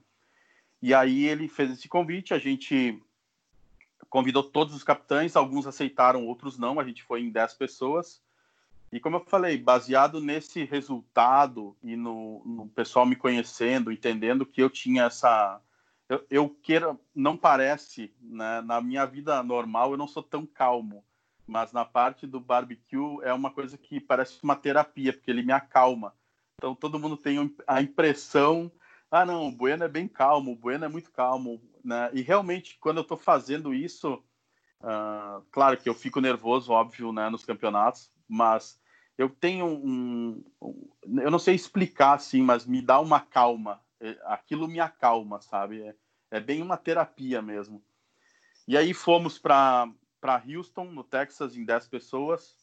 [0.81, 3.03] E aí ele fez esse convite, a gente
[4.09, 8.23] convidou todos os capitães, alguns aceitaram, outros não, a gente foi em 10 pessoas
[8.93, 14.61] e como eu falei, baseado nesse resultado e no, no pessoal me conhecendo, entendendo que
[14.61, 15.61] eu tinha essa.
[16.09, 21.05] Eu, eu queira, não parece, né, na minha vida normal eu não sou tão calmo,
[21.47, 25.53] mas na parte do barbecue é uma coisa que parece uma terapia, porque ele me
[25.53, 26.13] acalma.
[26.57, 28.73] Então todo mundo tem a impressão,
[29.11, 32.11] ah não, o Bueno é bem calmo, o Bueno é muito calmo, né?
[32.13, 34.23] E realmente quando eu estou fazendo isso,
[34.81, 38.81] uh, claro que eu fico nervoso, óbvio, né, nos campeonatos, mas
[39.19, 43.81] eu tenho um, um, eu não sei explicar assim, mas me dá uma calma.
[44.01, 45.83] É, aquilo me acalma, sabe?
[45.83, 45.95] É,
[46.31, 47.83] é bem uma terapia mesmo.
[48.67, 49.89] E aí fomos para
[50.21, 52.55] para Houston, no Texas, em 10 pessoas.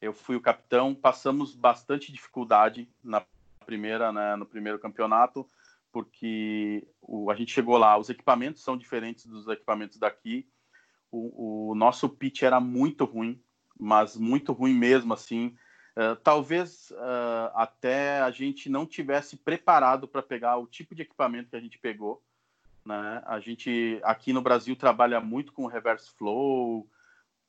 [0.00, 3.24] Eu fui o capitão, passamos bastante dificuldade na
[3.66, 5.46] primeira, né, no primeiro campeonato,
[5.92, 10.48] porque o, a gente chegou lá, os equipamentos são diferentes dos equipamentos daqui.
[11.10, 13.42] O, o nosso pitch era muito ruim,
[13.78, 15.56] mas muito ruim mesmo, assim.
[15.96, 21.50] Uh, talvez uh, até a gente não tivesse preparado para pegar o tipo de equipamento
[21.50, 22.22] que a gente pegou.
[22.84, 23.22] Né?
[23.26, 26.88] A gente aqui no Brasil trabalha muito com reverse flow.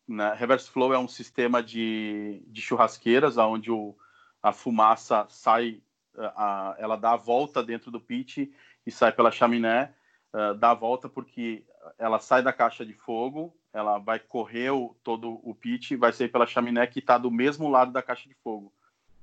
[0.08, 0.34] Né?
[0.34, 3.96] Reverse flow é um sistema de, de churrasqueiras onde o,
[4.42, 5.82] a fumaça sai,
[6.18, 8.52] a, ela dá a volta dentro do pit
[8.86, 9.94] e sai pela chaminé,
[10.34, 11.66] uh, dá a volta porque
[11.98, 16.30] ela sai da caixa de fogo, ela vai correr o, todo o pitch, vai sair
[16.30, 18.74] pela chaminé que está do mesmo lado da caixa de fogo.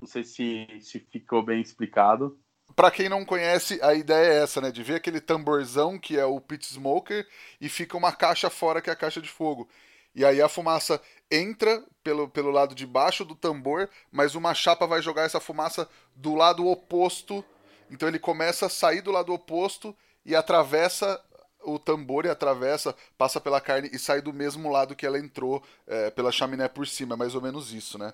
[0.00, 2.38] Não sei se, se ficou bem explicado.
[2.76, 4.70] Para quem não conhece, a ideia é essa, né?
[4.70, 7.26] De ver aquele tamborzão que é o pit smoker
[7.60, 9.68] e fica uma caixa fora que é a caixa de fogo.
[10.14, 11.00] E aí a fumaça
[11.30, 15.88] entra pelo, pelo lado de baixo do tambor, mas uma chapa vai jogar essa fumaça
[16.14, 17.44] do lado oposto.
[17.90, 21.22] Então ele começa a sair do lado oposto e atravessa
[21.64, 25.62] o tambor e atravessa, passa pela carne e sai do mesmo lado que ela entrou
[25.86, 27.14] é, pela chaminé por cima.
[27.14, 28.12] É mais ou menos isso, né?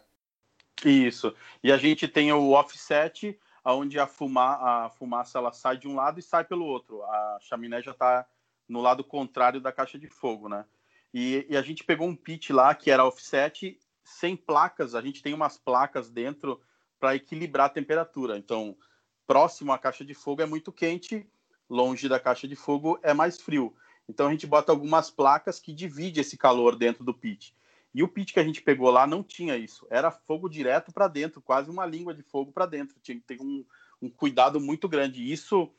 [0.85, 1.35] Isso.
[1.63, 5.95] E a gente tem o offset, onde a, fuma, a fumaça ela sai de um
[5.95, 7.03] lado e sai pelo outro.
[7.03, 8.27] A chaminé já está
[8.69, 10.65] no lado contrário da caixa de fogo, né?
[11.13, 14.95] E, e, a gente pegou um pit lá que era offset sem placas.
[14.95, 16.61] A gente tem umas placas dentro
[16.99, 18.39] para equilibrar a temperatura.
[18.39, 18.77] Então,
[19.27, 21.27] próximo à caixa de fogo é muito quente
[21.71, 23.73] longe da caixa de fogo é mais frio.
[24.09, 27.55] Então a gente bota algumas placas que dividem esse calor dentro do pit.
[27.95, 29.87] E o pit que a gente pegou lá não tinha isso.
[29.89, 32.99] Era fogo direto para dentro, quase uma língua de fogo para dentro.
[33.01, 33.65] Tinha que ter um,
[34.03, 35.33] um cuidado muito grande.
[35.33, 35.71] Isso,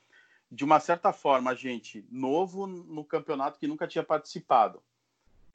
[0.50, 4.82] de uma certa forma, gente, novo no campeonato que nunca tinha participado,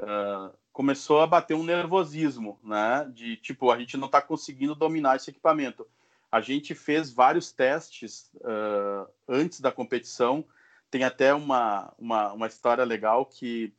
[0.00, 3.10] uh, começou a bater um nervosismo, né?
[3.12, 5.86] De tipo, a gente não está conseguindo dominar esse equipamento.
[6.30, 10.44] A gente fez vários testes uh, antes da competição.
[10.90, 13.72] Tem até uma, uma, uma história legal que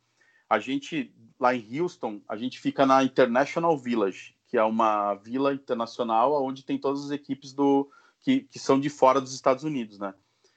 [0.48, 5.54] a gente lá em Houston, a gente fica na International Village, que é uma vila
[5.54, 7.88] internacional onde tem todas as equipes do
[8.20, 10.14] que, que são de fora dos Estados Unidos, né?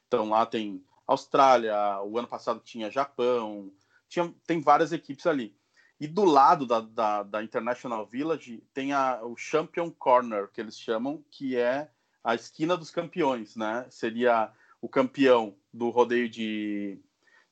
[0.07, 3.71] Então lá tem Austrália, o ano passado tinha Japão,
[4.11, 5.55] tinha, tem várias equipes ali.
[5.97, 10.77] E do lado da, da, da International Village tem a, o Champion Corner, que eles
[10.77, 11.89] chamam, que é
[12.21, 13.85] a esquina dos campeões, né?
[13.89, 16.99] Seria o campeão do rodeio de,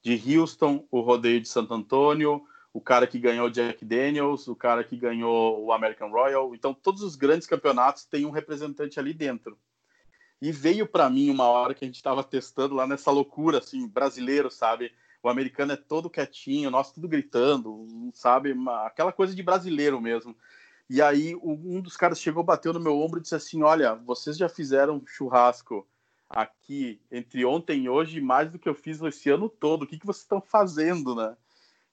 [0.04, 2.44] de Houston, o rodeio de Santo Antônio,
[2.74, 6.54] o cara que ganhou Jack Daniels, o cara que ganhou o American Royal.
[6.54, 9.58] Então, todos os grandes campeonatos têm um representante ali dentro.
[10.42, 13.88] E veio para mim uma hora que a gente estava testando lá nessa loucura, assim,
[13.88, 14.92] brasileiro, sabe?
[15.22, 18.56] O americano é todo quietinho, nós tudo gritando, sabe?
[18.86, 20.36] Aquela coisa de brasileiro mesmo.
[20.90, 24.38] E aí um dos caras chegou, bateu no meu ombro e disse assim: Olha, vocês
[24.38, 25.88] já fizeram churrasco
[26.30, 29.84] aqui entre ontem e hoje mais do que eu fiz esse ano todo.
[29.84, 31.36] O que, que vocês estão fazendo, né?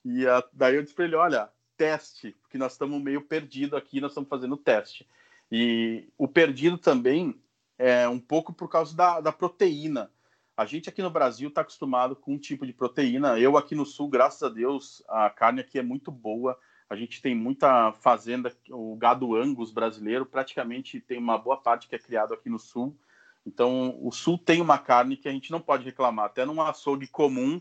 [0.04, 4.00] E a, daí eu disse para ele: olha, teste, porque nós estamos meio perdido aqui,
[4.00, 5.06] nós estamos fazendo teste.
[5.50, 7.38] E o perdido também
[7.78, 10.10] é um pouco por causa da, da proteína.
[10.56, 13.38] A gente aqui no Brasil está acostumado com um tipo de proteína.
[13.38, 16.58] Eu aqui no Sul, graças a Deus, a carne aqui é muito boa.
[16.88, 21.94] A gente tem muita fazenda, o gado Angus brasileiro, praticamente tem uma boa parte que
[21.94, 22.96] é criado aqui no Sul.
[23.44, 26.24] Então, o Sul tem uma carne que a gente não pode reclamar.
[26.24, 27.60] Até num açougue comum,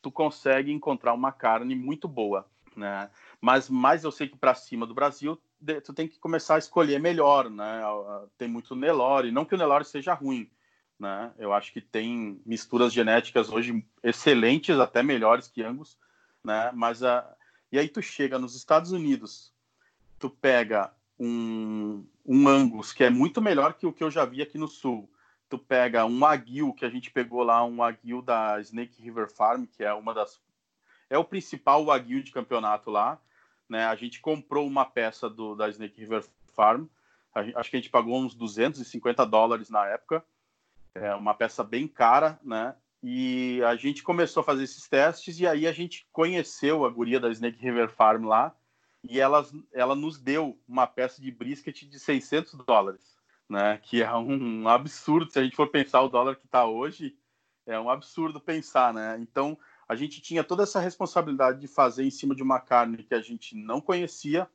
[0.00, 3.10] tu consegue encontrar uma carne muito boa, né?
[3.40, 5.36] Mas mais eu sei que para cima do Brasil
[5.84, 7.82] tu tem que começar a escolher melhor, né?
[8.38, 10.48] Tem muito Nelore, não que o Nelore seja ruim,
[10.98, 11.32] né?
[11.38, 15.98] Eu acho que tem misturas genéticas hoje excelentes, até melhores que Angus,
[16.44, 16.70] né?
[16.74, 17.34] Mas a
[17.70, 19.52] e aí tu chega nos Estados Unidos,
[20.18, 24.40] tu pega um, um Angus que é muito melhor que o que eu já vi
[24.40, 25.10] aqui no Sul
[25.48, 29.64] tu pega um aguil que a gente pegou lá, um aguil da Snake River Farm,
[29.64, 30.40] que é uma das
[31.08, 33.20] é o principal aguil de campeonato lá,
[33.68, 33.84] né?
[33.84, 36.86] A gente comprou uma peça do da Snake River Farm,
[37.34, 40.24] acho que a gente pagou uns 250 dólares na época,
[41.02, 42.74] é uma peça bem cara, né?
[43.02, 47.20] E a gente começou a fazer esses testes e aí a gente conheceu a guria
[47.20, 48.54] da Snake River Farm lá
[49.04, 53.16] e ela, ela nos deu uma peça de brisket de 600 dólares
[53.48, 53.78] né?
[53.82, 57.16] Que é um absurdo se a gente for pensar o dólar que está hoje,
[57.66, 59.16] é um absurdo pensar, né?
[59.20, 63.14] Então a gente tinha toda essa responsabilidade de fazer em cima de uma carne que
[63.14, 64.48] a gente não conhecia.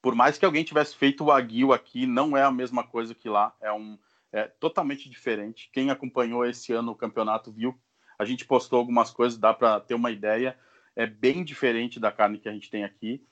[0.00, 3.28] Por mais que alguém tivesse feito o aguil aqui, não é a mesma coisa que
[3.28, 3.98] lá, é um
[4.34, 5.70] é totalmente diferente.
[5.72, 7.78] Quem acompanhou esse ano o campeonato viu,
[8.18, 10.58] a gente postou algumas coisas, dá para ter uma ideia.
[10.96, 13.24] É bem diferente da carne que a gente tem aqui.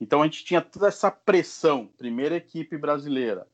[0.00, 3.46] Então a gente tinha toda essa pressão, primeira equipe brasileira,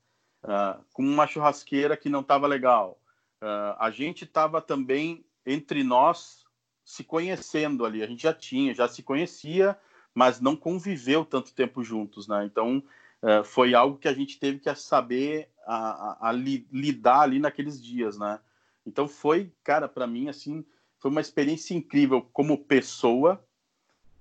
[0.45, 3.01] uh, com uma churrasqueira que não estava legal.
[3.43, 6.45] Uh, a gente estava também entre nós
[6.85, 8.03] se conhecendo ali.
[8.03, 9.77] A gente já tinha, já se conhecia,
[10.15, 12.45] mas não conviveu tanto tempo juntos, né?
[12.45, 12.83] Então
[13.23, 17.39] uh, foi algo que a gente teve que saber a, a, a li, lidar ali
[17.39, 18.41] naqueles dias, né?
[18.85, 20.65] Então foi, cara, para mim assim,
[20.99, 23.43] foi uma experiência incrível como pessoa,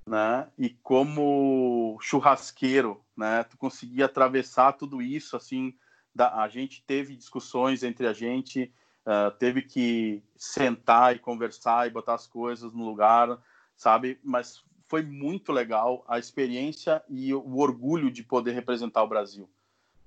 [0.06, 0.48] né?
[0.58, 3.44] E como churrasqueiro, né?
[3.44, 5.74] Tu conseguia atravessar tudo isso assim
[6.20, 8.74] a gente teve discussões entre a gente,
[9.06, 13.40] uh, teve que sentar e conversar e botar as coisas no lugar,
[13.76, 14.20] sabe?
[14.24, 19.50] Mas foi muito legal a experiência e o orgulho de poder representar o Brasil.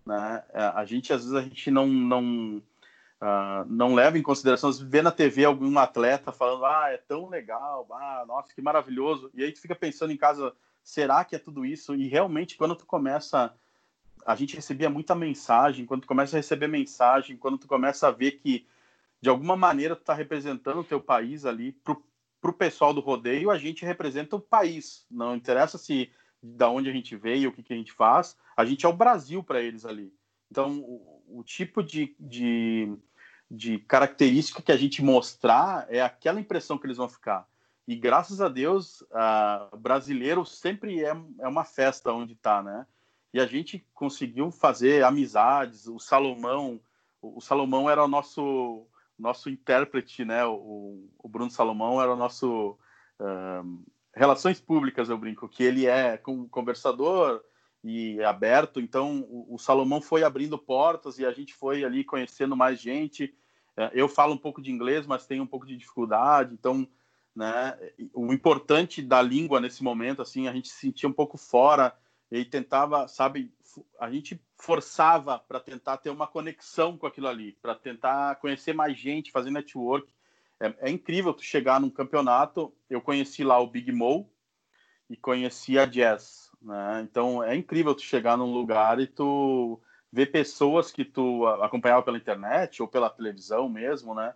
[0.04, 0.44] Né?
[0.52, 2.58] É, a gente, às vezes, a gente não, não,
[3.18, 6.98] uh, não leva em consideração, às vezes, vê na TV algum atleta falando, ah, é
[6.98, 9.30] tão legal, ah, nossa, que maravilhoso.
[9.32, 11.94] E aí tu fica pensando em casa, será que é tudo isso?
[11.94, 13.54] E realmente, quando tu começa
[14.26, 18.10] a gente recebia muita mensagem, quando tu começa a receber mensagem, quando tu começa a
[18.10, 18.66] ver que
[19.20, 21.72] de alguma maneira tu está representando o teu país ali
[22.44, 25.06] pro, pro pessoal do rodeio, a gente representa o país.
[25.10, 26.10] Não interessa se
[26.42, 28.92] da onde a gente veio, o que, que a gente faz, a gente é o
[28.92, 30.12] Brasil para eles ali.
[30.50, 32.94] Então, o, o tipo de, de,
[33.50, 37.48] de característica que a gente mostrar é aquela impressão que eles vão ficar.
[37.88, 39.02] E graças a Deus,
[39.72, 42.86] o brasileiro sempre é, é uma festa onde está, né?
[43.34, 45.88] e a gente conseguiu fazer amizades.
[45.88, 46.80] O Salomão,
[47.20, 48.86] o Salomão era o nosso
[49.18, 50.44] nosso intérprete, né?
[50.44, 52.78] O, o Bruno Salomão era o nosso
[53.20, 56.16] um, relações públicas, eu brinco, que ele é
[56.50, 57.42] conversador,
[57.84, 58.80] e aberto.
[58.80, 63.34] Então, o, o, Salomão foi abrindo portas e a gente foi ali conhecendo mais gente.
[63.76, 66.54] É, eu falo um pouco de inglês, mas tenho um pouco de dificuldade.
[66.54, 66.88] Então,
[67.36, 67.76] né,
[68.14, 71.94] o importante da língua nesse momento, assim, a gente se sentia um pouco fora
[72.30, 73.52] e tentava, sabe,
[74.00, 78.98] a gente forçava para tentar ter uma conexão com aquilo ali, para tentar conhecer mais
[78.98, 80.08] gente, fazer network.
[80.60, 82.74] É, é, incrível tu chegar num campeonato.
[82.88, 84.30] Eu conheci lá o Big Mo
[85.10, 87.02] e conheci a Jazz né?
[87.02, 92.16] Então é incrível tu chegar num lugar e tu ver pessoas que tu acompanhava pela
[92.16, 94.32] internet ou pela televisão mesmo, né?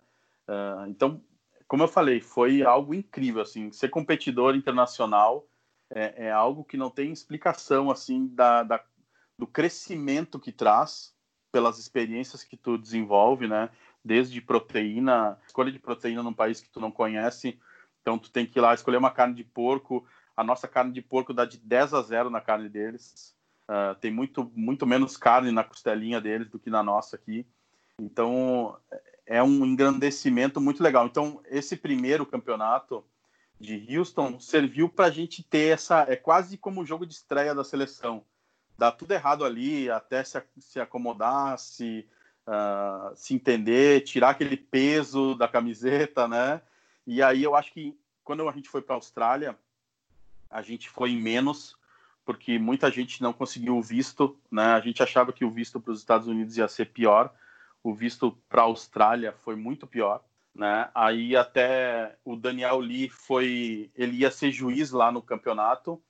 [0.47, 1.21] Uh, então,
[1.67, 3.71] como eu falei, foi algo incrível assim.
[3.71, 5.47] Ser competidor internacional
[5.89, 8.83] é, é algo que não tem explicação assim da, da,
[9.39, 11.15] do crescimento que traz
[11.49, 13.69] pelas experiências que tu desenvolve, né?
[14.03, 17.57] Desde proteína, escolha de proteína num país que tu não conhece,
[18.01, 21.01] então tu tem que ir lá escolher uma carne de porco, a nossa carne de
[21.01, 23.33] porco dá de 10 a 0 na carne deles.
[23.63, 27.47] Uh, tem muito, muito menos carne na costelinha deles do que na nossa aqui.
[27.97, 28.77] Então,
[29.25, 31.05] é um engrandecimento muito legal.
[31.05, 33.05] Então, esse primeiro campeonato
[33.59, 36.05] de Houston serviu para a gente ter essa.
[36.09, 38.25] É quase como o jogo de estreia da seleção.
[38.79, 42.07] Dá tudo errado ali, até se, se acomodar, se,
[42.47, 46.61] uh, se entender, tirar aquele peso da camiseta, né?
[47.05, 49.59] E aí eu acho que quando a gente foi para a Austrália,
[50.49, 51.75] a gente foi em menos,
[52.23, 54.67] porque muita gente não conseguiu o visto, né?
[54.67, 57.33] A gente achava que o visto para os Estados Unidos ia ser pior,
[57.83, 60.23] o visto para a Austrália foi muito pior,
[60.55, 60.89] né?
[60.95, 66.01] Aí até o Daniel Lee foi, ele ia ser juiz lá no campeonato,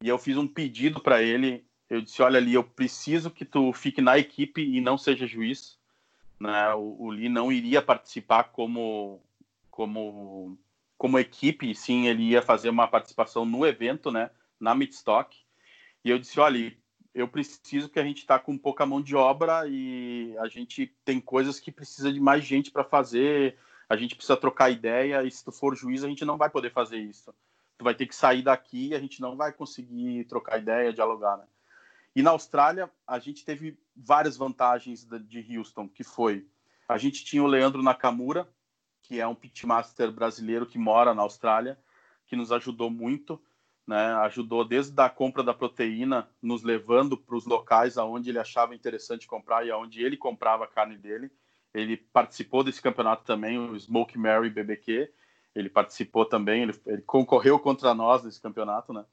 [0.00, 3.72] e eu fiz um pedido para ele, eu disse, olha ali, eu preciso que tu
[3.72, 5.76] fique na equipe e não seja juiz,
[6.38, 6.72] né?
[6.74, 9.20] O, o Lee não iria participar como
[9.70, 10.56] como
[10.96, 15.34] como equipe, sim, ele ia fazer uma participação no evento, né, na Midstock.
[16.04, 16.76] E eu disse, olha,
[17.14, 21.18] eu preciso que a gente está com pouca mão de obra e a gente tem
[21.18, 23.56] coisas que precisa de mais gente para fazer,
[23.88, 26.70] a gente precisa trocar ideia e se tu for juiz a gente não vai poder
[26.70, 27.34] fazer isso.
[27.78, 31.38] Tu vai ter que sair daqui e a gente não vai conseguir trocar ideia, dialogar,
[31.38, 31.44] né?
[32.14, 36.46] E na Austrália a gente teve várias vantagens de Houston, que foi
[36.90, 38.48] a gente tinha o Leandro Nakamura,
[39.04, 41.78] que é um pitmaster brasileiro que mora na Austrália,
[42.26, 43.40] que nos ajudou muito,
[43.86, 44.12] né?
[44.24, 49.28] Ajudou desde a compra da proteína, nos levando para os locais aonde ele achava interessante
[49.28, 51.30] comprar e aonde ele comprava a carne dele.
[51.72, 55.12] Ele participou desse campeonato também, o Smoke Mary BBQ.
[55.54, 59.04] Ele participou também, ele, ele concorreu contra nós nesse campeonato, né?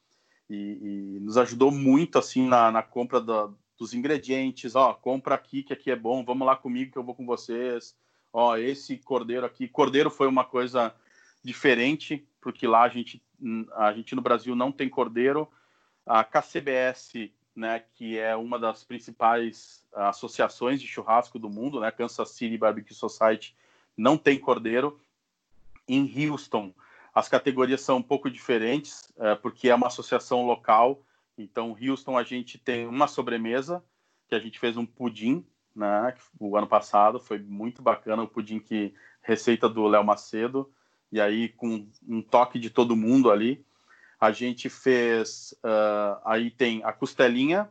[0.50, 4.76] E, e nos ajudou muito assim na, na compra da, dos ingredientes.
[4.76, 6.24] Ó, compra aqui que aqui é bom.
[6.24, 7.96] Vamos lá comigo que eu vou com vocês
[8.38, 9.68] ó, esse cordeiro aqui.
[9.68, 10.94] Cordeiro foi uma coisa
[11.44, 13.22] diferente, porque lá a gente,
[13.76, 15.50] a gente no Brasil não tem cordeiro.
[16.06, 22.30] A KCBS, né, que é uma das principais associações de churrasco do mundo, né, Kansas
[22.30, 23.56] City Barbecue Society,
[23.96, 25.00] não tem cordeiro.
[25.88, 26.74] Em Houston,
[27.18, 31.02] as categorias são um pouco diferentes, é, porque é uma associação local.
[31.36, 33.84] Então, Houston, a gente tem uma sobremesa,
[34.30, 35.44] que a gente fez um pudim,
[35.76, 36.14] né?
[36.40, 40.72] O ano passado foi muito bacana o pudim que receita do Léo Macedo
[41.12, 43.66] e aí com um toque de todo mundo ali
[44.20, 47.70] a gente fez uh, aí tem a costelinha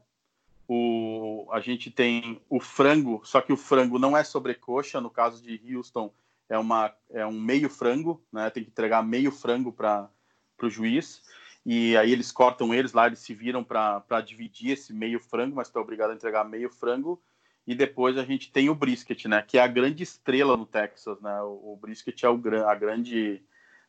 [0.69, 5.43] o a gente tem o frango só que o frango não é sobrecoxa no caso
[5.43, 6.13] de Houston
[6.49, 10.09] é uma é um meio frango né tem que entregar meio frango para
[10.63, 11.23] o juiz
[11.65, 15.69] e aí eles cortam eles lá eles se viram para dividir esse meio frango mas
[15.69, 17.23] está obrigado a entregar meio frango
[17.67, 19.43] e depois a gente tem o brisket, né?
[19.43, 21.43] Que é a grande estrela no Texas, né?
[21.43, 23.43] O, o brisket é o, a grande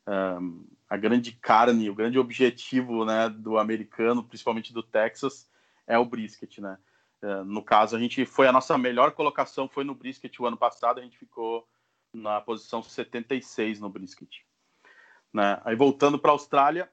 [0.08, 3.30] um, a grande carne, o grande objetivo, né?
[3.30, 5.48] Do americano, principalmente do Texas,
[5.86, 6.78] é o brisket, né?
[7.22, 10.58] Uh, no caso, a gente foi a nossa melhor colocação foi no brisket o ano
[10.58, 11.68] passado, a gente ficou
[12.18, 14.42] na posição 76 no brisket.
[15.34, 15.62] Né?
[15.64, 16.90] Aí voltando para a Austrália,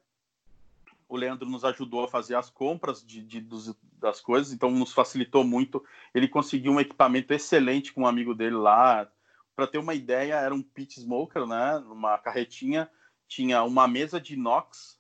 [1.09, 4.93] o Leandro nos ajudou a fazer as compras de, de dos, das coisas, então nos
[4.93, 5.85] facilitou muito.
[6.15, 9.09] Ele conseguiu um equipamento excelente com um amigo dele lá.
[9.55, 11.77] Para ter uma ideia, era um pit smoker, né?
[11.87, 12.91] Uma carretinha,
[13.29, 14.99] tinha uma mesa de inox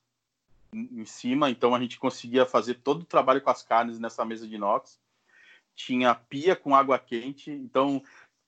[0.72, 4.46] em cima, então a gente conseguia fazer todo o trabalho com as carnes nessa mesa
[4.46, 5.00] de inox.
[5.74, 8.00] Tinha pia com água quente, então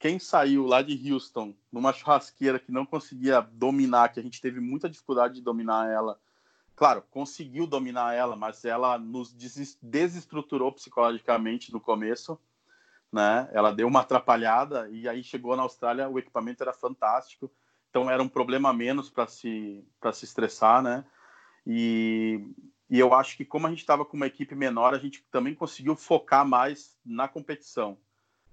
[0.07, 4.61] quem saiu lá de Houston numa churrasqueira que não conseguia dominar, que a gente teve
[4.61, 6.16] muita dificuldade de dominar ela,
[6.76, 9.34] claro, conseguiu dominar ela, mas ela nos
[9.82, 12.38] desestruturou psicologicamente no começo,
[13.12, 13.50] né?
[13.52, 17.50] Ela deu uma atrapalhada e aí chegou na Austrália, o equipamento era fantástico,
[17.90, 21.04] então era um problema menos para se para se estressar, né?
[21.66, 22.48] E
[22.88, 25.52] e eu acho que como a gente estava com uma equipe menor, a gente também
[25.52, 27.98] conseguiu focar mais na competição.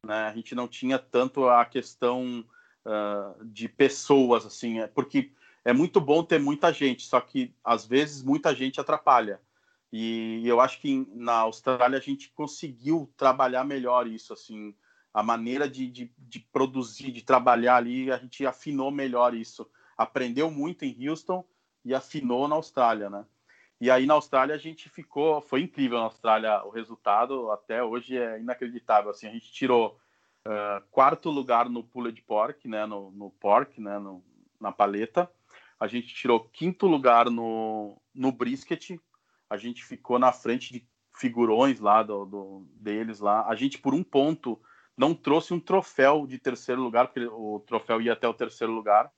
[0.05, 0.27] Né?
[0.27, 2.45] A gente não tinha tanto a questão
[2.85, 5.31] uh, de pessoas, assim, é, porque
[5.63, 9.39] é muito bom ter muita gente, só que às vezes muita gente atrapalha.
[9.91, 14.75] E eu acho que na Austrália a gente conseguiu trabalhar melhor isso, assim,
[15.13, 19.69] a maneira de, de, de produzir, de trabalhar ali, a gente afinou melhor isso.
[19.95, 21.45] Aprendeu muito em Houston
[21.85, 23.23] e afinou na Austrália, né?
[23.83, 28.17] E aí na Austrália a gente ficou, foi incrível na Austrália o resultado, até hoje
[28.17, 29.11] é inacreditável.
[29.11, 29.99] Assim, a gente tirou
[30.47, 34.23] uh, quarto lugar no pulled pork, né, no, no pork, né, no,
[34.57, 35.29] na paleta.
[35.77, 38.97] A gente tirou quinto lugar no, no brisket.
[39.49, 43.45] A gente ficou na frente de figurões lá do, do, deles lá.
[43.49, 44.57] A gente por um ponto
[44.95, 49.11] não trouxe um troféu de terceiro lugar, porque o troféu ia até o terceiro lugar.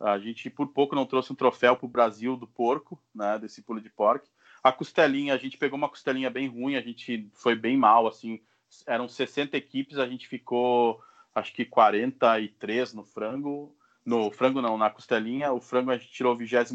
[0.00, 3.62] A gente, por pouco, não trouxe um troféu para o Brasil do porco, né, desse
[3.62, 4.28] pulo de porco.
[4.62, 8.40] A costelinha, a gente pegou uma costelinha bem ruim, a gente foi bem mal, assim,
[8.86, 11.00] eram 60 equipes, a gente ficou,
[11.34, 13.74] acho que 43 no frango,
[14.04, 16.70] no frango não, na costelinha, o frango a gente tirou o 22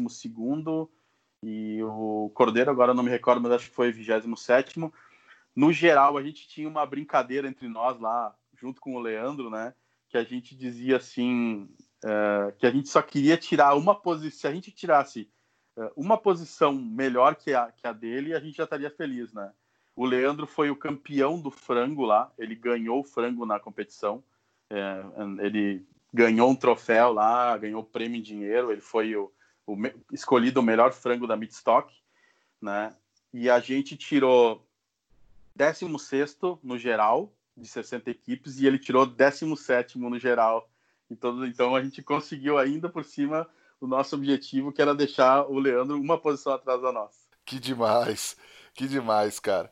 [1.42, 4.78] e o cordeiro, agora não me recordo, mas acho que foi 27
[5.54, 9.74] No geral, a gente tinha uma brincadeira entre nós lá, junto com o Leandro, né,
[10.08, 11.68] que a gente dizia assim,
[12.04, 14.38] é, que a gente só queria tirar uma posição.
[14.38, 15.30] Se a gente tirasse
[15.76, 19.50] é, uma posição melhor que a, que a dele, a gente já estaria feliz, né?
[19.96, 24.22] O Leandro foi o campeão do frango lá, ele ganhou o frango na competição,
[24.68, 25.02] é,
[25.40, 29.32] ele ganhou um troféu lá, ganhou prêmio em dinheiro, ele foi o,
[29.66, 29.76] o
[30.12, 31.94] escolhido o melhor frango da Midstock,
[32.60, 32.94] né?
[33.32, 34.66] E a gente tirou
[35.56, 40.68] 16 no geral, de 60 equipes, e ele tirou 17 no geral
[41.10, 43.48] então, então a gente conseguiu ainda por cima
[43.80, 47.18] o nosso objetivo, que era deixar o Leandro uma posição atrás da nossa.
[47.44, 48.36] Que demais,
[48.74, 49.70] que demais, cara.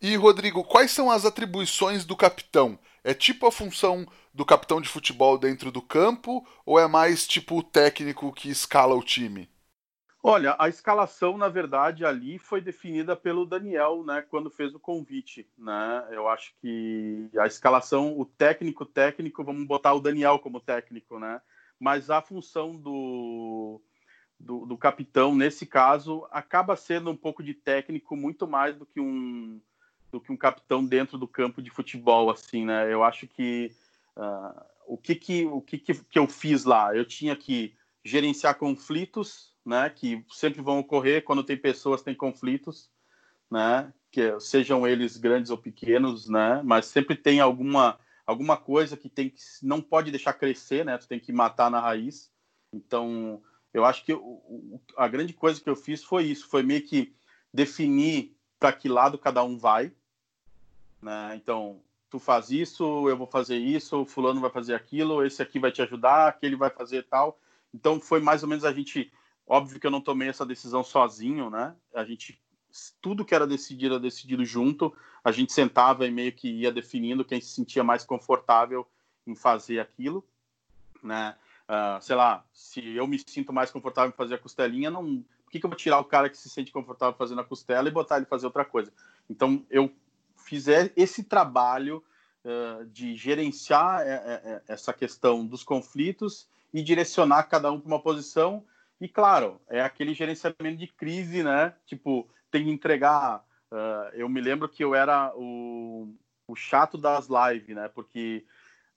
[0.00, 2.78] E, Rodrigo, quais são as atribuições do capitão?
[3.04, 7.58] É tipo a função do capitão de futebol dentro do campo ou é mais tipo
[7.58, 9.48] o técnico que escala o time?
[10.22, 15.48] Olha, a escalação, na verdade, ali foi definida pelo Daniel, né, quando fez o convite,
[15.56, 16.06] né?
[16.10, 21.40] Eu acho que a escalação, o técnico técnico, vamos botar o Daniel como técnico, né?
[21.78, 23.80] Mas a função do,
[24.38, 29.00] do, do capitão, nesse caso, acaba sendo um pouco de técnico muito mais do que
[29.00, 29.60] um
[30.12, 32.92] do que um capitão dentro do campo de futebol, assim, né?
[32.92, 33.72] Eu acho que
[34.16, 36.94] uh, o que que o que, que que eu fiz lá?
[36.94, 42.90] Eu tinha que gerenciar conflitos né, que sempre vão ocorrer quando tem pessoas, tem conflitos,
[43.50, 49.08] né, que sejam eles grandes ou pequenos, né, mas sempre tem alguma alguma coisa que
[49.08, 52.30] tem que não pode deixar crescer, né, tu tem que matar na raiz.
[52.72, 53.42] Então,
[53.74, 54.16] eu acho que
[54.96, 57.14] a grande coisa que eu fiz foi isso, foi meio que
[57.52, 59.92] definir para que lado cada um vai,
[61.00, 61.34] né?
[61.36, 61.80] Então,
[62.10, 65.72] tu faz isso, eu vou fazer isso, o fulano vai fazer aquilo, esse aqui vai
[65.72, 67.40] te ajudar, aquele vai fazer tal.
[67.72, 69.12] Então, foi mais ou menos a gente
[69.52, 71.74] Óbvio que eu não tomei essa decisão sozinho, né?
[71.92, 72.40] A gente
[73.02, 74.94] tudo que era decidido era decidido junto.
[75.24, 78.86] A gente sentava e meio que ia definindo quem se sentia mais confortável
[79.26, 80.24] em fazer aquilo,
[81.02, 81.34] né?
[81.68, 85.50] Uh, sei lá, se eu me sinto mais confortável em fazer a costelinha, não, por
[85.50, 87.92] que, que eu vou tirar o cara que se sente confortável fazendo a costela e
[87.92, 88.92] botar ele fazer outra coisa?
[89.28, 89.92] Então eu
[90.36, 92.04] fiz esse trabalho
[92.44, 97.88] uh, de gerenciar é, é, é, essa questão dos conflitos e direcionar cada um para
[97.88, 98.64] uma posição
[99.00, 101.74] e claro, é aquele gerenciamento de crise, né?
[101.86, 103.44] Tipo, tem que entregar.
[103.70, 106.14] Uh, eu me lembro que eu era o,
[106.46, 107.88] o chato das lives, né?
[107.88, 108.44] Porque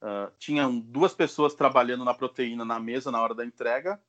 [0.01, 3.99] uh, tinham duas pessoas trabalhando na proteína na mesa na hora da entrega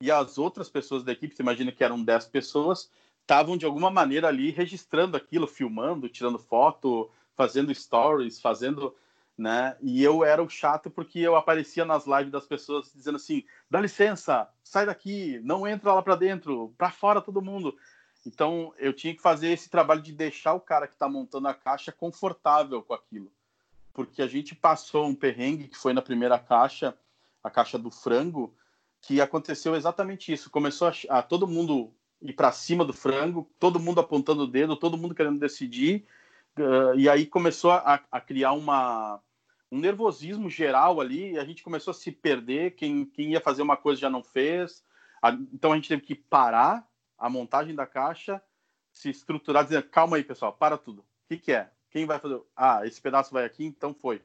[0.00, 2.90] e as outras pessoas da equipe, você imagina que eram 10 pessoas,
[3.22, 8.94] estavam de alguma maneira ali registrando aquilo, filmando, tirando foto, fazendo stories, fazendo
[9.36, 9.76] né?
[9.82, 13.80] E eu era o chato porque eu aparecia nas lives das pessoas dizendo assim: dá
[13.80, 17.76] licença, sai daqui, não entra lá para dentro, para fora todo mundo.
[18.26, 21.54] Então eu tinha que fazer esse trabalho de deixar o cara que está montando a
[21.54, 23.30] caixa confortável com aquilo,
[23.92, 26.96] porque a gente passou um perrengue que foi na primeira caixa,
[27.44, 28.54] a caixa do frango,
[29.00, 30.50] que aconteceu exatamente isso.
[30.50, 34.76] Começou a, a todo mundo ir para cima do frango, todo mundo apontando o dedo,
[34.76, 36.06] todo mundo querendo decidir.
[36.58, 39.20] Uh, e aí começou a, a criar uma,
[39.70, 43.76] um nervosismo geral ali, a gente começou a se perder, quem, quem ia fazer uma
[43.76, 44.82] coisa já não fez,
[45.22, 46.88] a, então a gente teve que parar
[47.18, 48.42] a montagem da caixa,
[48.92, 51.70] se estruturar, dizer, calma aí pessoal, para tudo, o que, que é?
[51.90, 52.40] Quem vai fazer?
[52.54, 54.22] Ah, esse pedaço vai aqui, então foi.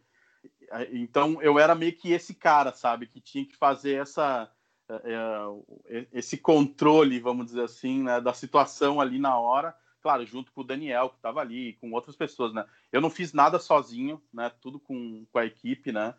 [0.92, 4.50] Então eu era meio que esse cara, sabe, que tinha que fazer essa
[4.90, 10.62] é, esse controle, vamos dizer assim, né, da situação ali na hora, claro, junto com
[10.62, 12.66] o Daniel, que estava ali, com outras pessoas, né?
[12.92, 14.52] Eu não fiz nada sozinho, né?
[14.62, 16.14] Tudo com, com a equipe, né?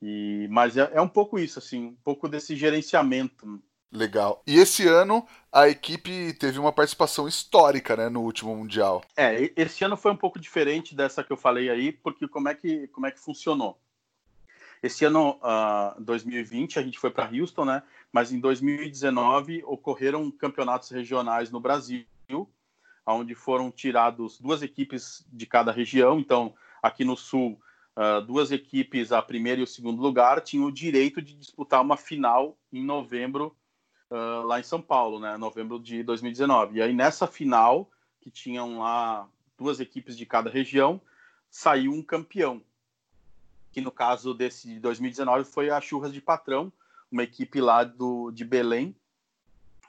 [0.00, 3.62] E, mas é, é um pouco isso, assim, um pouco desse gerenciamento.
[3.90, 4.42] Legal.
[4.46, 9.02] E esse ano a equipe teve uma participação histórica, né, no último mundial.
[9.16, 12.54] É, esse ano foi um pouco diferente dessa que eu falei aí, porque como é
[12.54, 13.80] que como é que funcionou?
[14.82, 17.82] Esse ano, uh, ah, 2020, a gente foi para Houston, né?
[18.12, 22.04] Mas em 2019 ocorreram campeonatos regionais no Brasil,
[23.06, 26.18] onde foram tirados duas equipes de cada região.
[26.18, 27.60] Então, aqui no Sul,
[27.96, 31.96] uh, duas equipes, a primeira e o segundo lugar, tinham o direito de disputar uma
[31.96, 33.56] final em novembro
[34.10, 35.36] uh, lá em São Paulo, né?
[35.36, 36.78] Novembro de 2019.
[36.78, 37.90] E aí nessa final,
[38.20, 41.00] que tinham lá duas equipes de cada região,
[41.48, 42.62] saiu um campeão
[43.76, 46.72] que no caso desse de 2019 foi a Churras de Patrão,
[47.12, 48.96] uma equipe lá do, de Belém,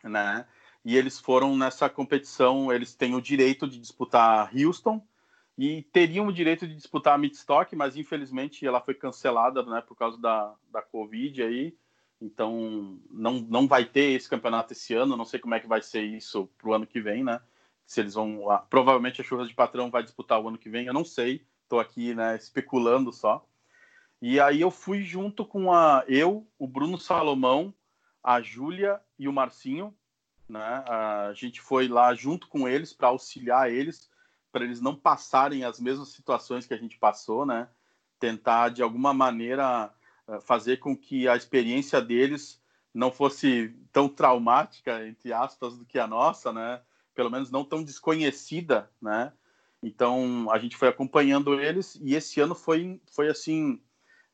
[0.04, 0.46] né?
[0.88, 5.06] E eles foram nessa competição, eles têm o direito de disputar Houston
[5.58, 9.98] e teriam o direito de disputar a Midstock, mas infelizmente ela foi cancelada, né, por
[9.98, 11.76] causa da, da Covid aí.
[12.22, 15.82] Então não, não vai ter esse campeonato esse ano, não sei como é que vai
[15.82, 17.42] ser isso pro ano que vem, né?
[17.86, 20.86] Se eles vão, ah, provavelmente a Churras de Patrão vai disputar o ano que vem,
[20.86, 23.46] eu não sei, estou aqui, né, especulando só.
[24.22, 27.74] E aí eu fui junto com a eu, o Bruno Salomão,
[28.24, 29.94] a Júlia e o Marcinho,
[30.50, 30.84] né?
[30.88, 34.10] A gente foi lá junto com eles para auxiliar eles,
[34.52, 37.68] para eles não passarem as mesmas situações que a gente passou, né?
[38.20, 39.94] Tentar de alguma maneira
[40.28, 42.62] eh, fazer com que a experiência deles
[42.94, 46.82] não fosse tão traumática entre aspas do que a nossa, né?
[47.14, 49.34] Pelo menos não tão desconhecida, né?
[49.84, 53.82] Então a gente foi acompanhando eles e esse ano foi foi assim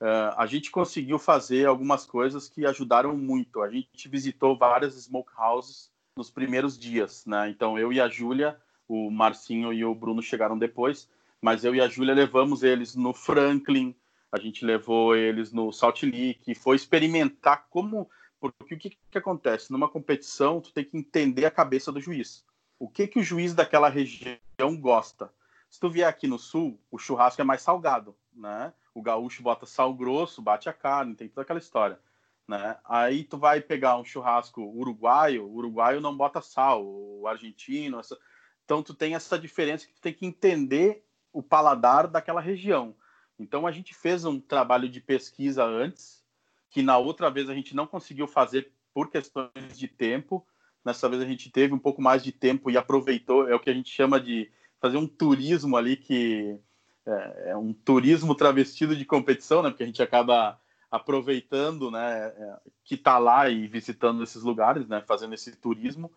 [0.01, 3.61] Uh, a gente conseguiu fazer algumas coisas que ajudaram muito.
[3.61, 7.49] A gente visitou várias smokehouses nos primeiros dias, né?
[7.49, 11.09] Então eu e a Júlia, o Marcinho e o Bruno chegaram depois,
[11.41, 13.95] mas eu e a Júlia levamos eles no Franklin,
[14.32, 18.09] a gente levou eles no Salt Lake, foi experimentar como
[18.39, 22.43] porque o que, que acontece numa competição, tu tem que entender a cabeça do juiz.
[22.78, 24.39] O que que o juiz daquela região
[24.78, 25.32] gosta?
[25.70, 28.74] Se tu vier aqui no sul, o churrasco é mais salgado, né?
[28.93, 31.99] o gaúcho bota sal grosso, bate a carne, tem toda aquela história.
[32.48, 32.78] Né?
[32.84, 38.18] Aí tu vai pegar um churrasco uruguaio, o uruguaio não bota sal, o argentino, essa...
[38.66, 42.96] então tu tem essa diferença que tu tem que entender o paladar daquela região.
[43.39, 46.24] Então a gente fez um trabalho de pesquisa antes,
[46.70, 50.46] que na outra vez a gente não conseguiu fazer por questões de tempo.
[50.84, 53.70] Nessa vez a gente teve um pouco mais de tempo e aproveitou, é o que
[53.70, 56.60] a gente chama de fazer um turismo ali que
[57.06, 59.70] é, é, um turismo travestido de competição, né?
[59.70, 60.60] Porque a gente acaba
[60.94, 62.28] aproveitando, né?
[62.28, 65.02] É, que está lá e visitando esses lugares, né?
[65.02, 66.12] Fazendo esse turismo.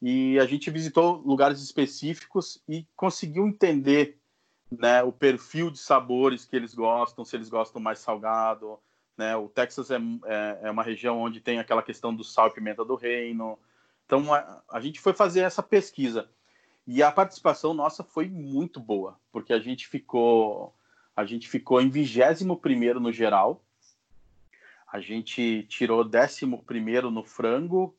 [0.00, 4.18] E a gente visitou lugares específicos e conseguiu entender,
[4.70, 5.02] né?
[5.02, 8.78] O perfil de sabores que eles gostam, se eles gostam mais salgado,
[9.14, 9.36] né?
[9.36, 12.82] O Texas é, é, é uma região onde tem aquela questão do sal e pimenta
[12.82, 13.58] do reino.
[14.06, 16.30] Então a, a gente foi fazer essa pesquisa.
[16.86, 20.74] E a participação nossa foi muito boa, porque a gente ficou
[21.14, 23.62] a gente ficou em 21 primeiro no geral.
[24.94, 27.96] A gente tirou 11 primeiro no frango.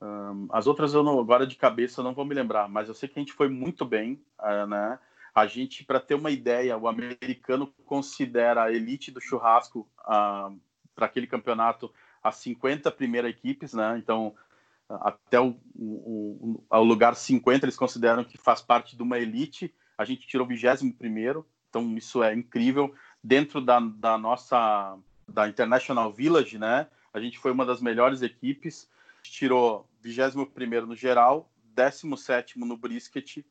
[0.00, 3.06] Um, as outras eu não, agora de cabeça não vou me lembrar, mas eu sei
[3.06, 4.98] que a gente foi muito bem, uh, né?
[5.34, 10.58] A gente, para ter uma ideia, o americano considera a elite do churrasco uh,
[10.94, 13.98] para aquele campeonato as 50 primeiras equipes, né?
[13.98, 14.34] Então,
[14.88, 19.74] até o, o, o, lugar 50 eles consideram que faz parte de uma elite.
[19.98, 22.94] A gente tirou o 21 primeiro, então isso é incrível.
[23.22, 24.98] Dentro da, da nossa
[25.28, 26.86] da International Village, né?
[27.12, 28.88] A gente foi uma das melhores equipes.
[29.22, 33.44] Tirou 21 primeiro no geral, 17 no brisket,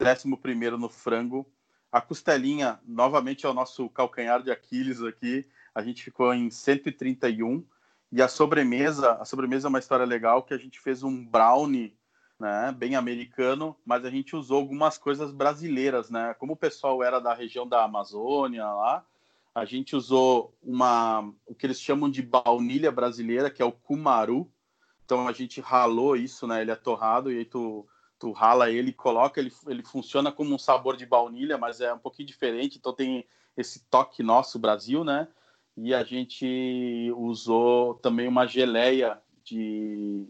[0.00, 1.46] 11 primeiro no frango.
[1.90, 5.46] A costelinha, novamente, é o nosso calcanhar de Aquiles aqui.
[5.74, 7.64] A gente ficou em 131
[8.10, 11.96] e a sobremesa, a sobremesa é uma história legal que a gente fez um brownie,
[12.38, 16.34] né, bem americano, mas a gente usou algumas coisas brasileiras, né?
[16.34, 19.06] Como o pessoal era da região da Amazônia lá,
[19.54, 24.50] a gente usou uma o que eles chamam de baunilha brasileira, que é o cumaru.
[25.04, 26.62] Então a gente ralou isso, né?
[26.62, 27.86] Ele é torrado e aí tu
[28.18, 31.98] tu rala ele coloca, ele, ele funciona como um sabor de baunilha, mas é um
[31.98, 33.26] pouquinho diferente, então tem
[33.56, 35.26] esse toque nosso Brasil, né?
[35.76, 40.26] e a gente usou também uma geleia de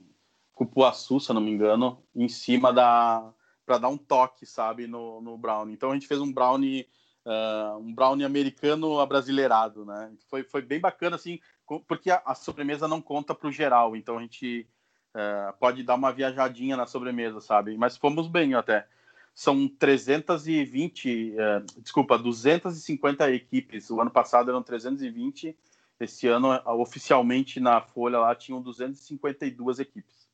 [0.53, 3.33] cupuaçu, se não me engano, em cima da
[3.65, 5.75] para dar um toque, sabe, no, no brownie.
[5.75, 6.87] Então a gente fez um brownie
[7.25, 10.13] uh, um brownie americano abrasileirado, né?
[10.29, 11.41] Foi, foi bem bacana, assim,
[11.87, 14.67] porque a, a sobremesa não conta para o geral, então a gente
[15.15, 17.77] uh, pode dar uma viajadinha na sobremesa, sabe?
[17.77, 18.87] Mas fomos bem até.
[19.35, 23.91] São 320, uh, desculpa, 250 equipes.
[23.91, 25.57] O ano passado eram 320,
[25.99, 26.49] esse ano
[26.79, 30.29] oficialmente na folha lá tinham 252 equipes.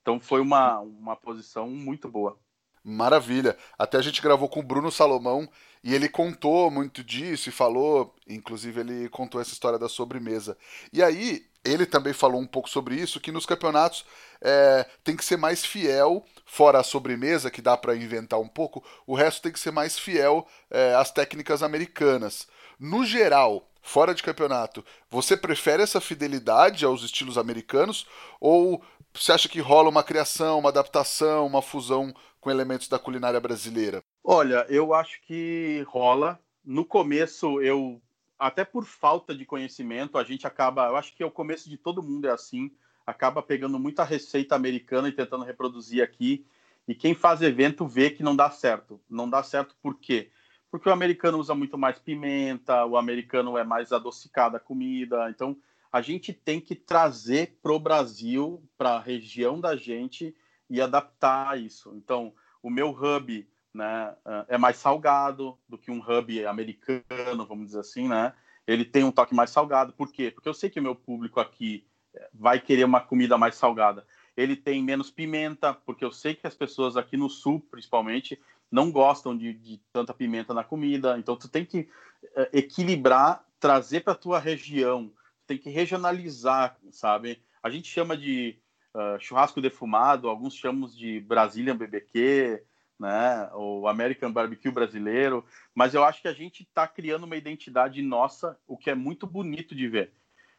[0.00, 2.36] Então foi uma, uma posição muito boa.
[2.84, 3.56] Maravilha.
[3.78, 5.48] Até a gente gravou com o Bruno Salomão
[5.84, 10.56] e ele contou muito disso e falou, inclusive ele contou essa história da sobremesa.
[10.92, 14.04] E aí, ele também falou um pouco sobre isso, que nos campeonatos
[14.40, 18.84] é, tem que ser mais fiel, fora a sobremesa, que dá para inventar um pouco,
[19.06, 22.48] o resto tem que ser mais fiel é, às técnicas americanas.
[22.78, 28.06] No geral, fora de campeonato, você prefere essa fidelidade aos estilos americanos
[28.40, 28.82] ou
[29.14, 34.02] você acha que rola uma criação, uma adaptação, uma fusão com elementos da culinária brasileira?
[34.22, 36.38] Olha, eu acho que rola.
[36.64, 38.02] No começo, eu
[38.36, 41.78] até por falta de conhecimento, a gente acaba, eu acho que é o começo de
[41.78, 42.72] todo mundo é assim,
[43.06, 46.44] acaba pegando muita receita americana e tentando reproduzir aqui.
[46.86, 49.00] E quem faz evento vê que não dá certo.
[49.08, 50.28] Não dá certo por quê?
[50.68, 55.30] Porque o americano usa muito mais pimenta, o americano é mais adocicada a comida.
[55.30, 55.56] Então,
[55.92, 60.34] a gente tem que trazer para o Brasil, para a região da gente,
[60.72, 61.92] e adaptar isso.
[61.94, 64.14] Então, o meu hub né,
[64.48, 68.32] é mais salgado do que um hub americano, vamos dizer assim, né?
[68.66, 69.92] Ele tem um toque mais salgado.
[69.92, 70.30] Por quê?
[70.30, 71.86] Porque eu sei que o meu público aqui
[72.32, 74.06] vai querer uma comida mais salgada.
[74.34, 78.90] Ele tem menos pimenta, porque eu sei que as pessoas aqui no sul, principalmente, não
[78.90, 81.18] gostam de, de tanta pimenta na comida.
[81.18, 81.88] Então, tu tem que
[82.34, 85.12] é, equilibrar, trazer para tua região.
[85.46, 87.42] Tem que regionalizar, sabe?
[87.62, 88.58] A gente chama de
[88.94, 92.62] uh, churrasco defumado, alguns chamam de Brazilian BBQ,
[92.98, 98.00] né, o American Barbecue brasileiro, mas eu acho que a gente está criando uma identidade
[98.00, 100.12] nossa, o que é muito bonito de ver,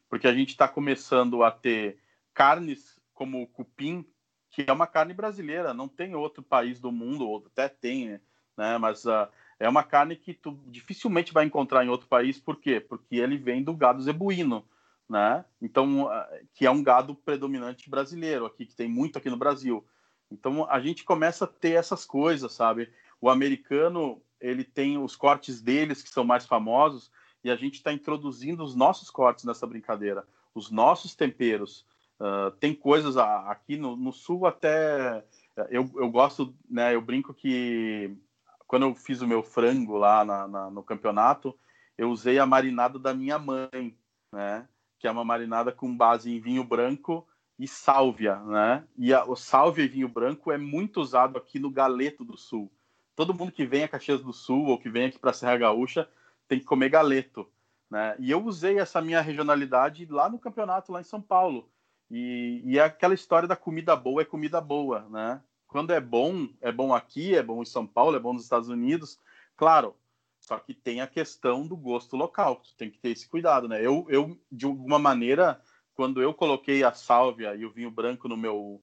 [0.10, 1.98] porque a gente está começando a ter
[2.34, 4.06] carnes como o cupim,
[4.50, 8.20] que é uma carne brasileira, não tem outro país do mundo, ou até tem,
[8.58, 9.28] né, mas uh,
[9.58, 12.82] é uma carne que tu dificilmente vai encontrar em outro país, por quê?
[12.82, 14.68] Porque ele vem do gado zebuíno,
[15.14, 15.46] né?
[15.62, 16.10] Então,
[16.56, 19.86] que é um gado predominante brasileiro aqui, que tem muito aqui no Brasil.
[20.32, 22.92] Então, a gente começa a ter essas coisas, sabe?
[23.22, 27.12] O americano, ele tem os cortes deles que são mais famosos
[27.44, 31.86] e a gente está introduzindo os nossos cortes nessa brincadeira, os nossos temperos.
[32.20, 35.24] Uh, tem coisas aqui no, no, sul até
[35.70, 36.96] eu, eu gosto, né?
[36.96, 38.18] Eu brinco que
[38.66, 41.56] quando eu fiz o meu frango lá na, na, no campeonato,
[41.96, 43.96] eu usei a marinada da minha mãe,
[44.32, 44.68] né?
[45.04, 47.28] Que é uma marinada com base em vinho branco
[47.60, 48.88] e sálvia, né?
[48.98, 52.72] E a, o sálvia e vinho branco é muito usado aqui no Galeto do Sul.
[53.14, 56.08] Todo mundo que vem a Caxias do Sul ou que vem aqui para Serra Gaúcha
[56.48, 57.46] tem que comer galeto,
[57.92, 58.16] né?
[58.18, 61.70] E eu usei essa minha regionalidade lá no campeonato lá em São Paulo.
[62.10, 65.42] E, e é aquela história da comida boa é comida boa, né?
[65.68, 68.70] Quando é bom, é bom aqui, é bom em São Paulo, é bom nos Estados
[68.70, 69.20] Unidos.
[69.58, 69.98] Claro,
[70.46, 73.84] só que tem a questão do gosto local, tu tem que ter esse cuidado, né?
[73.84, 75.62] Eu, eu de alguma maneira,
[75.96, 78.82] quando eu coloquei a sálvia e o vinho branco no meu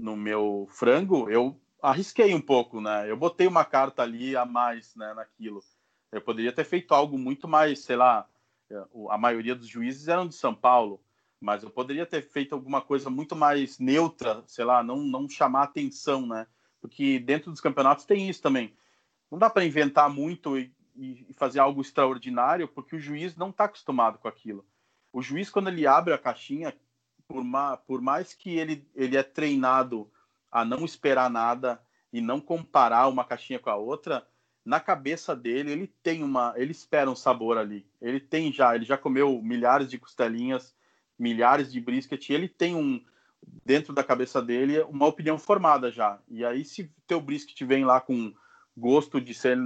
[0.00, 3.10] no meu frango, eu arrisquei um pouco, né?
[3.10, 5.60] Eu botei uma carta ali a mais, né, naquilo.
[6.12, 8.28] Eu poderia ter feito algo muito mais, sei lá,
[9.10, 11.00] a maioria dos juízes eram de São Paulo,
[11.40, 15.64] mas eu poderia ter feito alguma coisa muito mais neutra, sei lá, não não chamar
[15.64, 16.46] atenção, né?
[16.80, 18.76] Porque dentro dos campeonatos tem isso também.
[19.30, 23.64] Não dá para inventar muito e e fazer algo extraordinário, porque o juiz não está
[23.64, 24.66] acostumado com aquilo.
[25.12, 26.74] O juiz, quando ele abre a caixinha,
[27.26, 30.10] por, ma, por mais que ele, ele é treinado
[30.50, 31.80] a não esperar nada
[32.12, 34.26] e não comparar uma caixinha com a outra,
[34.64, 37.86] na cabeça dele ele tem uma, ele espera um sabor ali.
[38.00, 40.74] Ele tem já, ele já comeu milhares de costelinhas,
[41.18, 43.02] milhares de brisket, ele tem um
[43.64, 46.18] dentro da cabeça dele uma opinião formada já.
[46.28, 48.34] E aí se teu brisket vem lá com
[48.78, 49.58] gosto de ser,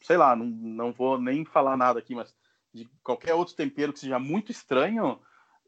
[0.00, 2.34] sei lá, não, não vou nem falar nada aqui, mas
[2.72, 5.18] de qualquer outro tempero que seja muito estranho,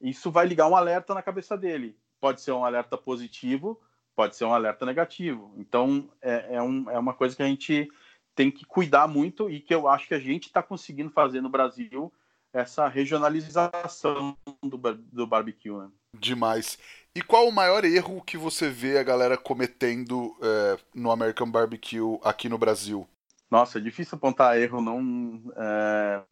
[0.00, 1.96] isso vai ligar um alerta na cabeça dele.
[2.20, 3.80] Pode ser um alerta positivo,
[4.14, 5.54] pode ser um alerta negativo.
[5.56, 7.88] Então, é, é, um, é uma coisa que a gente
[8.34, 11.48] tem que cuidar muito e que eu acho que a gente está conseguindo fazer no
[11.48, 12.12] Brasil
[12.52, 15.70] essa regionalização do, do barbecue.
[15.70, 15.88] Né?
[16.14, 16.78] Demais.
[17.14, 22.18] E qual o maior erro que você vê a galera cometendo é, no American Barbecue
[22.22, 23.08] aqui no Brasil?
[23.50, 26.22] Nossa, é difícil apontar erro, não, é,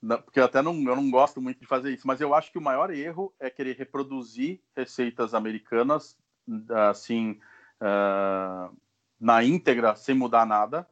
[0.00, 2.52] não, porque eu até não, eu não gosto muito de fazer isso, mas eu acho
[2.52, 6.16] que o maior erro é querer reproduzir receitas americanas
[6.90, 7.40] assim
[7.80, 8.76] uh,
[9.18, 10.86] na íntegra, sem mudar nada.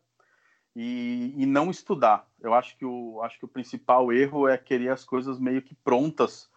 [0.75, 2.27] e, e não estudar.
[2.41, 5.75] Eu acho que, o, acho que o principal erro é querer as coisas meio que
[5.75, 6.51] prontas,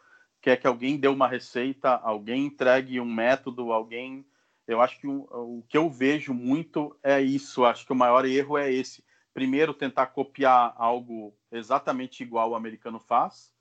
[0.45, 4.23] quer que alguém dê uma receita, alguém entregue um método, alguém.
[4.67, 7.65] Eu acho que o, o que eu vejo muito é isso.
[7.65, 9.03] Acho que o maior erro é esse.
[9.33, 13.51] Primeiro, tentar copiar algo exatamente igual o americano faz,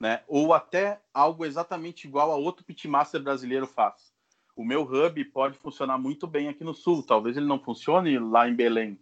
[0.00, 0.22] né?
[0.26, 4.12] Ou até algo exatamente igual a outro pitmaster brasileiro faz.
[4.56, 7.04] O meu hub pode funcionar muito bem aqui no sul.
[7.04, 8.98] Talvez ele não funcione lá em Belém,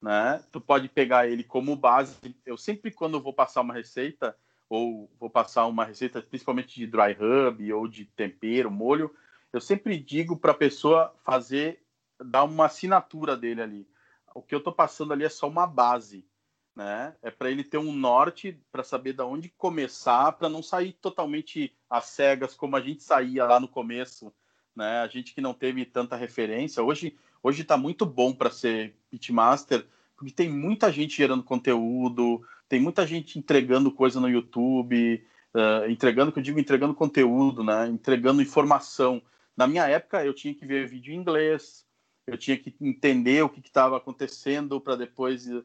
[0.00, 0.40] né?
[0.52, 2.16] Tu pode pegar ele como base.
[2.46, 4.36] Eu sempre quando vou passar uma receita
[4.68, 9.14] ou vou passar uma receita principalmente de dry rub ou de tempero, molho,
[9.52, 11.82] eu sempre digo para a pessoa fazer
[12.22, 13.88] dar uma assinatura dele ali.
[14.34, 16.26] O que eu estou passando ali é só uma base,
[16.74, 17.14] né?
[17.22, 21.74] É para ele ter um norte para saber da onde começar, para não sair totalmente
[21.88, 24.32] às cegas como a gente saía lá no começo,
[24.74, 25.00] né?
[25.00, 26.82] A gente que não teve tanta referência.
[26.82, 29.86] Hoje hoje está muito bom para ser pitmaster,
[30.16, 36.32] porque tem muita gente gerando conteúdo, tem muita gente entregando coisa no YouTube, uh, entregando,
[36.32, 37.86] que eu digo, entregando conteúdo, né?
[37.88, 39.22] Entregando informação.
[39.56, 41.86] Na minha época, eu tinha que ver vídeo em inglês,
[42.26, 45.62] eu tinha que entender o que estava acontecendo para depois uh,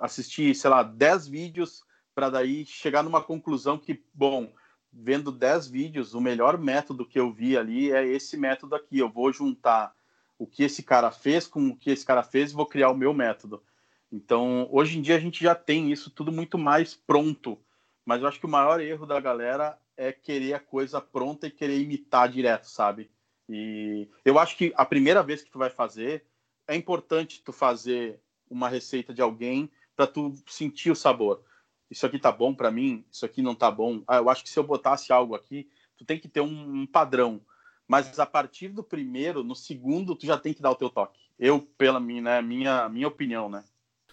[0.00, 1.84] assistir, sei lá, 10 vídeos
[2.14, 4.52] para daí chegar numa conclusão que, bom,
[4.92, 8.98] vendo 10 vídeos, o melhor método que eu vi ali é esse método aqui.
[8.98, 9.94] Eu vou juntar
[10.38, 12.96] o que esse cara fez com o que esse cara fez e vou criar o
[12.96, 13.62] meu método.
[14.10, 17.58] Então, hoje em dia a gente já tem isso tudo muito mais pronto,
[18.04, 21.50] mas eu acho que o maior erro da galera é querer a coisa pronta e
[21.50, 23.10] querer imitar direto, sabe?
[23.48, 26.24] E eu acho que a primeira vez que tu vai fazer,
[26.68, 31.42] é importante tu fazer uma receita de alguém para tu sentir o sabor.
[31.90, 34.02] Isso aqui tá bom para mim, isso aqui não tá bom.
[34.06, 36.86] Ah, eu acho que se eu botasse algo aqui, tu tem que ter um, um
[36.86, 37.40] padrão
[37.88, 41.20] mas a partir do primeiro, no segundo, tu já tem que dar o teu toque.
[41.38, 43.64] Eu, pela minha, né, minha, minha opinião, né?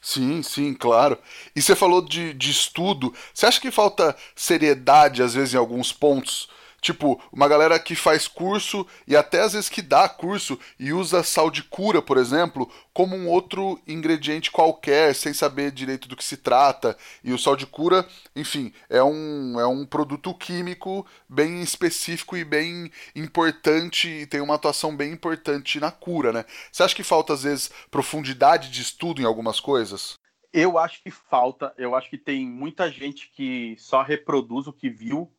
[0.06, 1.18] Sim, sim, claro.
[1.56, 3.14] E você falou de, de estudo.
[3.34, 6.50] Você acha que falta seriedade, às vezes, em alguns pontos?
[6.84, 11.24] Tipo, uma galera que faz curso e até às vezes que dá curso e usa
[11.24, 16.24] sal de cura, por exemplo, como um outro ingrediente qualquer, sem saber direito do que
[16.26, 16.98] se trata.
[17.24, 18.06] E o sal de cura,
[18.36, 24.56] enfim, é um, é um produto químico bem específico e bem importante e tem uma
[24.56, 26.44] atuação bem importante na cura, né?
[26.70, 30.16] Você acha que falta, às vezes, profundidade de estudo em algumas coisas?
[30.52, 31.74] Eu acho que falta.
[31.78, 35.32] Eu acho que tem muita gente que só reproduz o que viu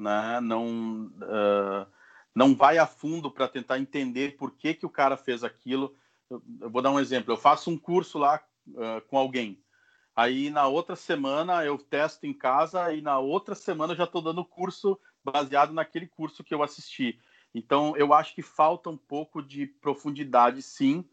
[0.00, 0.40] né?
[0.40, 1.86] não, uh,
[2.34, 5.94] não vai a fundo para tentar entender por que, que o cara fez aquilo.
[6.28, 9.62] Eu, eu vou dar um exemplo: eu faço um curso lá uh, com alguém.
[10.14, 14.20] Aí na outra semana eu testo em casa e na outra semana eu já estou
[14.20, 17.18] dando curso baseado naquele curso que eu assisti.
[17.54, 21.04] Então eu acho que falta um pouco de profundidade, sim.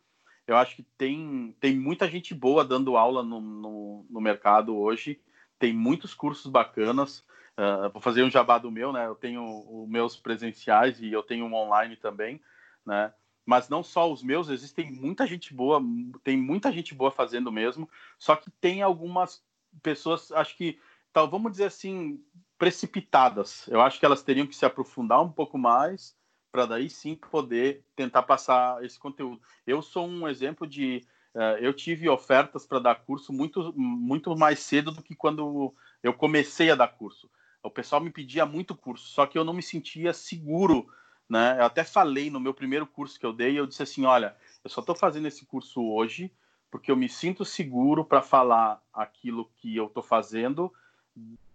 [0.45, 5.19] Eu acho que tem, tem muita gente boa dando aula no, no, no mercado hoje.
[5.59, 7.23] Tem muitos cursos bacanas.
[7.57, 9.07] Uh, vou fazer um jabá do meu, né?
[9.07, 12.39] Eu tenho os meus presenciais e eu tenho um online também,
[12.85, 13.11] né?
[13.43, 15.81] Mas não só os meus, existem muita gente boa,
[16.23, 17.89] tem muita gente boa fazendo mesmo,
[18.19, 19.41] só que tem algumas
[19.81, 20.79] pessoas, acho que,
[21.13, 22.21] tal, vamos dizer assim,
[22.57, 23.67] precipitadas.
[23.67, 26.15] Eu acho que elas teriam que se aprofundar um pouco mais
[26.51, 29.41] para daí sim poder tentar passar esse conteúdo.
[29.65, 34.59] Eu sou um exemplo de uh, eu tive ofertas para dar curso muito muito mais
[34.59, 37.29] cedo do que quando eu comecei a dar curso.
[37.63, 40.87] O pessoal me pedia muito curso, só que eu não me sentia seguro,
[41.29, 41.57] né?
[41.59, 44.69] Eu até falei no meu primeiro curso que eu dei, eu disse assim, olha, eu
[44.69, 46.31] só estou fazendo esse curso hoje
[46.69, 50.71] porque eu me sinto seguro para falar aquilo que eu estou fazendo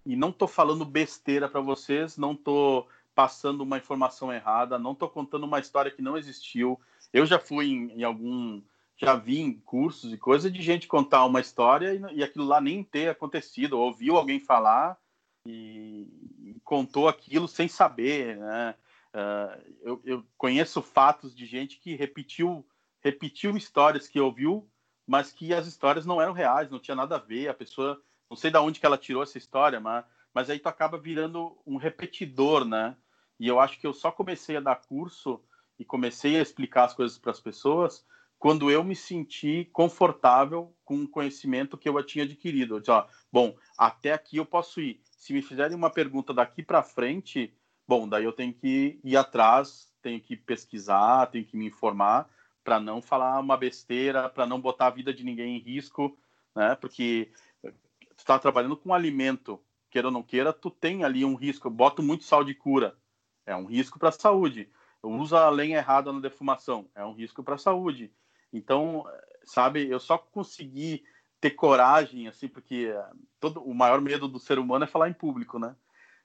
[0.04, 5.08] e não estou falando besteira para vocês, não estou passando uma informação errada, não estou
[5.08, 6.80] contando uma história que não existiu.
[7.12, 8.62] Eu já fui em, em algum,
[8.96, 12.60] já vi em cursos e coisas de gente contar uma história e, e aquilo lá
[12.60, 14.98] nem ter acontecido, ouviu alguém falar
[15.46, 16.08] e,
[16.44, 18.74] e contou aquilo sem saber, né?
[19.14, 22.66] Uh, eu, eu, conheço fatos de gente que repetiu
[23.02, 24.66] repetiu histórias que ouviu,
[25.06, 27.48] mas que as histórias não eram reais, não tinha nada a ver.
[27.48, 30.68] A pessoa, não sei de onde que ela tirou essa história, mas, mas aí tu
[30.68, 32.96] acaba virando um repetidor, né?
[33.38, 35.42] E eu acho que eu só comecei a dar curso
[35.78, 38.06] e comecei a explicar as coisas para as pessoas
[38.38, 42.74] quando eu me senti confortável com o conhecimento que eu tinha adquirido.
[42.74, 46.64] Eu disse, ó, bom, até aqui eu posso ir se me fizerem uma pergunta daqui
[46.64, 47.54] para frente,
[47.86, 52.28] bom, daí eu tenho que ir atrás, tenho que pesquisar, tenho que me informar
[52.64, 56.18] para não falar uma besteira, para não botar a vida de ninguém em risco,
[56.56, 56.74] né?
[56.74, 57.30] Porque
[57.62, 61.68] tu está trabalhando com alimento, queira ou não queira, tu tem ali um risco.
[61.68, 62.98] Eu boto muito sal de cura,
[63.46, 64.68] é um risco para a saúde.
[65.04, 68.12] Usa a lenha errada na defumação, é um risco para a saúde.
[68.52, 69.06] Então,
[69.44, 71.04] sabe, eu só consegui
[71.42, 75.12] ter coragem, assim, porque eh, todo o maior medo do ser humano é falar em
[75.12, 75.74] público, né?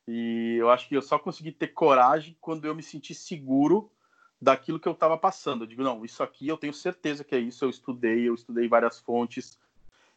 [0.07, 3.91] E eu acho que eu só consegui ter coragem quando eu me senti seguro
[4.39, 5.63] daquilo que eu estava passando.
[5.63, 8.67] Eu digo, não, isso aqui eu tenho certeza que é isso, eu estudei, eu estudei
[8.67, 9.57] várias fontes,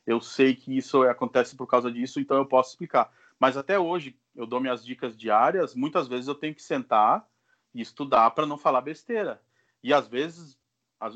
[0.07, 3.11] eu sei que isso acontece por causa disso, então eu posso explicar.
[3.39, 7.27] Mas até hoje, eu dou minhas dicas diárias, muitas vezes eu tenho que sentar
[7.75, 9.41] e estudar para não falar besteira.
[9.83, 10.59] E às vezes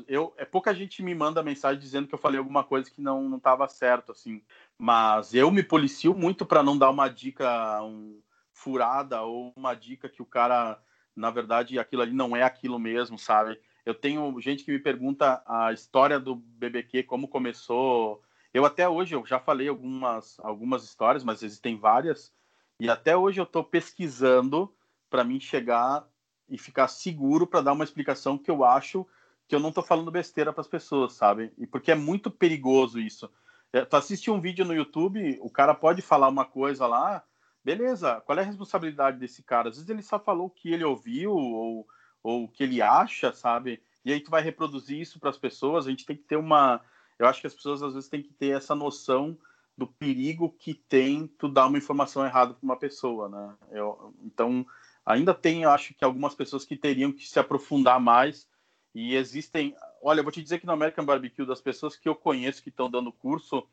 [0.07, 3.37] eu, é pouca gente me manda mensagem dizendo que eu falei alguma coisa que não
[3.37, 4.41] estava certo, assim.
[4.77, 8.19] Mas eu me policio muito para não dar uma dica um,
[8.51, 10.81] furada ou uma dica que o cara,
[11.15, 13.59] na verdade, aquilo ali não é aquilo mesmo, sabe?
[13.85, 18.23] Eu tenho gente que me pergunta a história do BBQ, como começou.
[18.51, 22.33] Eu até hoje, eu já falei algumas, algumas histórias, mas existem várias.
[22.79, 24.73] E até hoje eu estou pesquisando
[25.09, 26.07] para mim chegar
[26.49, 29.05] e ficar seguro para dar uma explicação que eu acho
[29.47, 31.51] que eu não estou falando besteira para as pessoas, sabe?
[31.57, 33.29] E porque é muito perigoso isso.
[33.71, 37.23] É, tu assiste um vídeo no YouTube, o cara pode falar uma coisa lá,
[37.63, 39.69] beleza, qual é a responsabilidade desse cara?
[39.69, 41.87] Às vezes ele só falou o que ele ouviu ou,
[42.23, 43.81] ou o que ele acha, sabe?
[44.03, 46.81] E aí tu vai reproduzir isso para as pessoas, a gente tem que ter uma...
[47.17, 49.37] Eu acho que as pessoas às vezes têm que ter essa noção
[49.77, 53.55] do perigo que tem tu dar uma informação errada para uma pessoa, né?
[53.71, 54.65] Eu, então,
[55.05, 58.47] ainda tem, eu acho que algumas pessoas que teriam que se aprofundar mais
[58.95, 62.15] e existem, olha, eu vou te dizer que no American Barbecue, das pessoas que eu
[62.15, 63.67] conheço que estão dando curso,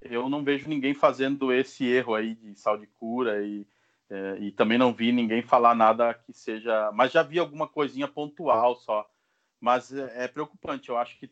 [0.00, 3.66] eu não vejo ninguém fazendo esse erro aí de sal de cura e,
[4.08, 6.90] é, e também não vi ninguém falar nada que seja.
[6.92, 9.06] Mas já vi alguma coisinha pontual só.
[9.60, 11.30] Mas é, é preocupante, eu acho que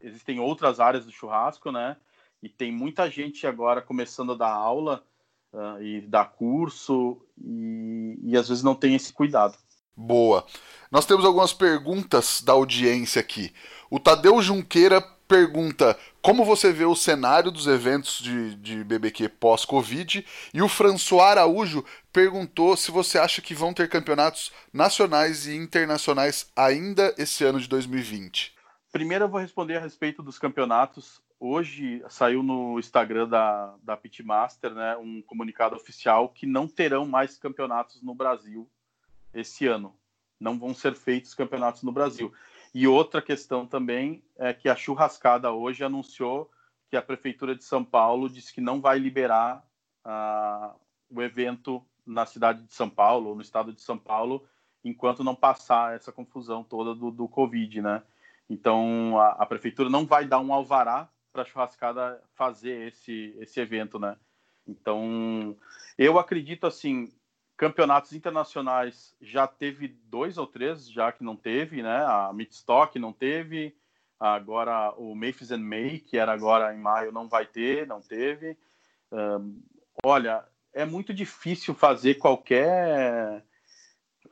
[0.00, 1.96] existem outras áreas do churrasco, né?
[2.42, 5.04] E tem muita gente agora começando a dar aula
[5.52, 9.56] uh, e dar curso e, e às vezes não tem esse cuidado.
[9.96, 10.44] Boa.
[10.90, 13.52] Nós temos algumas perguntas da audiência aqui.
[13.90, 20.24] O Tadeu Junqueira pergunta como você vê o cenário dos eventos de, de BBQ pós-Covid.
[20.52, 26.50] E o François Araújo perguntou se você acha que vão ter campeonatos nacionais e internacionais
[26.56, 28.54] ainda esse ano de 2020.
[28.92, 31.20] Primeiro eu vou responder a respeito dos campeonatos.
[31.40, 37.36] Hoje saiu no Instagram da, da Pitmaster né, um comunicado oficial que não terão mais
[37.36, 38.70] campeonatos no Brasil
[39.34, 39.94] esse ano.
[40.38, 42.32] Não vão ser feitos campeonatos no Brasil.
[42.74, 46.50] E outra questão também é que a churrascada hoje anunciou
[46.90, 49.64] que a prefeitura de São Paulo disse que não vai liberar
[50.04, 50.78] uh,
[51.10, 54.46] o evento na cidade de São Paulo, ou no estado de São Paulo,
[54.84, 58.02] enquanto não passar essa confusão toda do, do Covid, né?
[58.48, 63.58] Então a, a prefeitura não vai dar um alvará para a churrascada fazer esse, esse
[63.58, 64.16] evento, né?
[64.66, 65.56] Então
[65.96, 67.12] eu acredito assim
[67.56, 72.04] campeonatos internacionais já teve dois ou três, já que não teve, né?
[72.04, 73.76] A Midstock não teve,
[74.18, 78.56] agora o Memphis and May, que era agora em maio, não vai ter, não teve.
[79.12, 79.62] Um,
[80.04, 83.44] olha, é muito difícil fazer qualquer.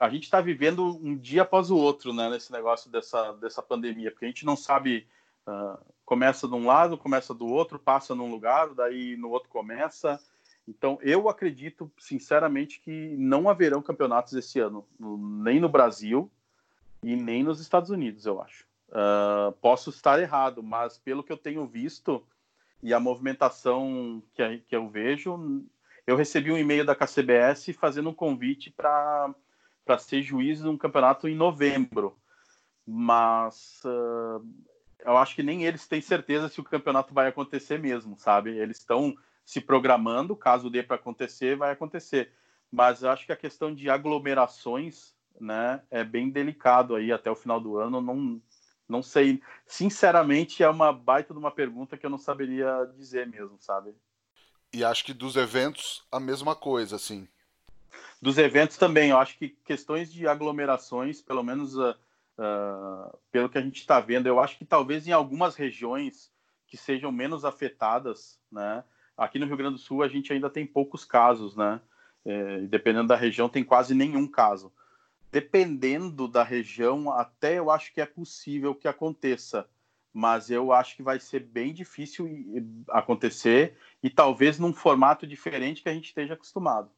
[0.00, 2.28] A gente está vivendo um dia após o outro, né?
[2.28, 5.06] Nesse negócio dessa, dessa pandemia, porque a gente não sabe.
[5.46, 10.20] Uh, começa de um lado, começa do outro, passa num lugar, daí no outro começa.
[10.66, 16.30] Então, eu acredito, sinceramente, que não haverão campeonatos esse ano, nem no Brasil
[17.02, 18.64] e nem nos Estados Unidos, eu acho.
[18.88, 22.24] Uh, posso estar errado, mas pelo que eu tenho visto
[22.82, 25.64] e a movimentação que, que eu vejo,
[26.06, 29.34] eu recebi um e-mail da KCBS fazendo um convite para
[29.98, 32.16] ser juiz de um campeonato em novembro.
[32.86, 34.44] Mas uh,
[35.04, 38.50] eu acho que nem eles têm certeza se o campeonato vai acontecer mesmo, sabe?
[38.50, 42.32] Eles estão se programando, caso dê para acontecer, vai acontecer.
[42.70, 47.60] Mas acho que a questão de aglomerações, né, é bem delicado aí até o final
[47.60, 48.00] do ano.
[48.00, 48.40] Não,
[48.88, 53.56] não sei, sinceramente, é uma baita de uma pergunta que eu não saberia dizer mesmo,
[53.58, 53.94] sabe?
[54.72, 57.28] E acho que dos eventos a mesma coisa, assim.
[58.20, 61.94] Dos eventos também, eu acho que questões de aglomerações, pelo menos uh,
[62.38, 66.32] uh, pelo que a gente está vendo, eu acho que talvez em algumas regiões
[66.66, 68.82] que sejam menos afetadas, né?
[69.22, 71.80] Aqui no Rio Grande do Sul a gente ainda tem poucos casos, né?
[72.24, 74.72] É, dependendo da região, tem quase nenhum caso.
[75.30, 79.68] Dependendo da região, até eu acho que é possível que aconteça,
[80.12, 82.28] mas eu acho que vai ser bem difícil
[82.88, 86.90] acontecer e talvez num formato diferente que a gente esteja acostumado.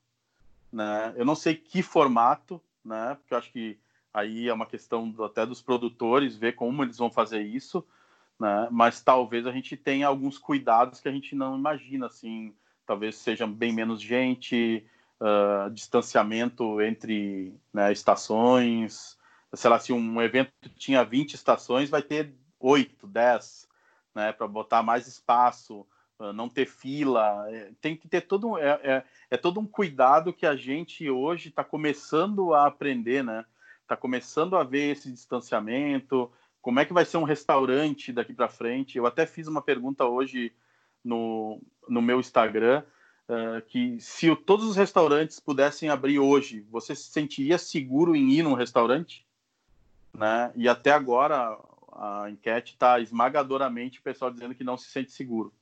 [0.73, 1.13] Né?
[1.17, 3.17] Eu não sei que formato, né?
[3.21, 3.79] Porque eu acho que
[4.13, 7.87] aí é uma questão até dos produtores ver como eles vão fazer isso
[8.39, 8.69] né?
[8.71, 12.55] Mas talvez a gente tenha alguns cuidados que a gente não imagina, assim,
[12.87, 14.85] talvez seja bem menos gente,
[15.21, 19.19] uh, distanciamento entre né, estações,
[19.53, 23.69] sei lá, se um evento tinha 20 estações, vai ter 8, 10,
[24.15, 25.87] né, para botar mais espaço,
[26.33, 30.47] não ter fila, é, tem que ter todo é, é, é todo um cuidado que
[30.47, 33.45] a gente hoje está começando a aprender, né?
[33.83, 36.31] Está começando a ver esse distanciamento,
[36.65, 38.97] como é que vai ser um restaurante daqui para frente.
[38.97, 40.51] Eu até fiz uma pergunta hoje
[41.05, 42.83] no, no meu Instagram,
[43.29, 48.31] uh, que se o, todos os restaurantes pudessem abrir hoje, você se sentiria seguro em
[48.31, 49.27] ir num restaurante?
[50.15, 50.51] Né?
[50.57, 51.55] E até agora
[51.93, 55.53] a enquete está esmagadoramente o pessoal dizendo que não se sente seguro.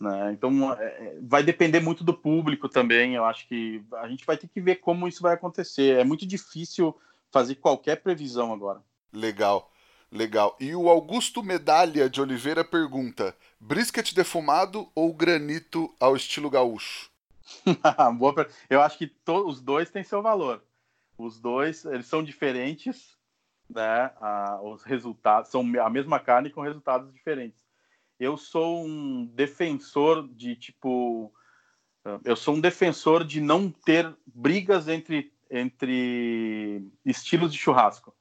[0.00, 0.32] Né?
[0.32, 3.14] Então é, é, vai depender muito do público também.
[3.14, 6.00] Eu acho que a gente vai ter que ver como isso vai acontecer.
[6.00, 6.92] É muito difícil
[7.30, 8.82] fazer qualquer previsão agora.
[9.12, 9.70] Legal,
[10.10, 10.56] legal.
[10.60, 17.10] E o Augusto Medalha de Oliveira pergunta: brisket defumado ou granito ao estilo gaúcho?
[18.68, 20.62] Eu acho que os dois têm seu valor.
[21.16, 23.16] Os dois eles são diferentes,
[23.68, 24.12] né?
[24.20, 27.68] Ah, os resultados são a mesma carne com resultados diferentes
[28.18, 31.32] eu sou um defensor de tipo
[32.24, 38.14] eu sou um defensor de não ter brigas entre entre estilos de churrasco.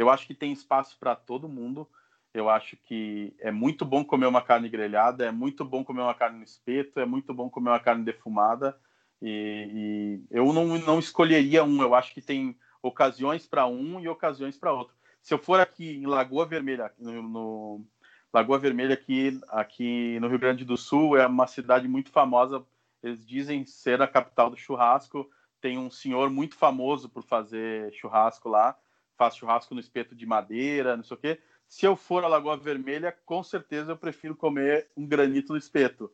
[0.00, 1.86] Eu acho que tem espaço para todo mundo.
[2.32, 6.14] Eu acho que é muito bom comer uma carne grelhada, é muito bom comer uma
[6.14, 8.78] carne no espeto, é muito bom comer uma carne defumada.
[9.20, 11.82] E, e eu não, não escolheria um.
[11.82, 14.94] Eu acho que tem ocasiões para um e ocasiões para outro.
[15.20, 17.86] Se eu for aqui em Lagoa Vermelha, no, no
[18.32, 22.64] Lagoa Vermelha aqui, aqui no Rio Grande do Sul é uma cidade muito famosa.
[23.02, 25.28] Eles dizem ser a capital do churrasco.
[25.60, 28.74] Tem um senhor muito famoso por fazer churrasco lá.
[29.20, 31.38] Faz churrasco no espeto de madeira, não sei o quê.
[31.68, 36.10] Se eu for à Lagoa Vermelha, com certeza eu prefiro comer um granito no espeto,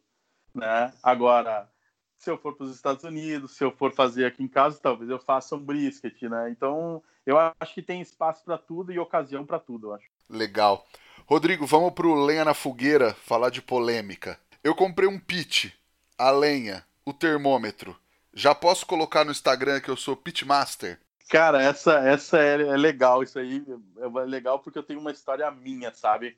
[0.52, 0.92] né?
[1.04, 1.70] Agora,
[2.18, 5.08] se eu for para os Estados Unidos, se eu for fazer aqui em casa, talvez
[5.08, 6.50] eu faça um brisket, né?
[6.50, 10.10] Então, eu acho que tem espaço para tudo e ocasião para tudo, eu acho.
[10.28, 10.84] Legal.
[11.26, 14.36] Rodrigo, vamos pro Lenha na Fogueira falar de polêmica.
[14.64, 15.72] Eu comprei um pit,
[16.18, 17.96] a lenha, o termômetro.
[18.34, 20.98] Já posso colocar no Instagram que eu sou pitmaster?
[21.28, 23.64] Cara, essa, essa é, é, legal, isso aí
[23.98, 26.36] é legal porque eu tenho uma história minha, sabe?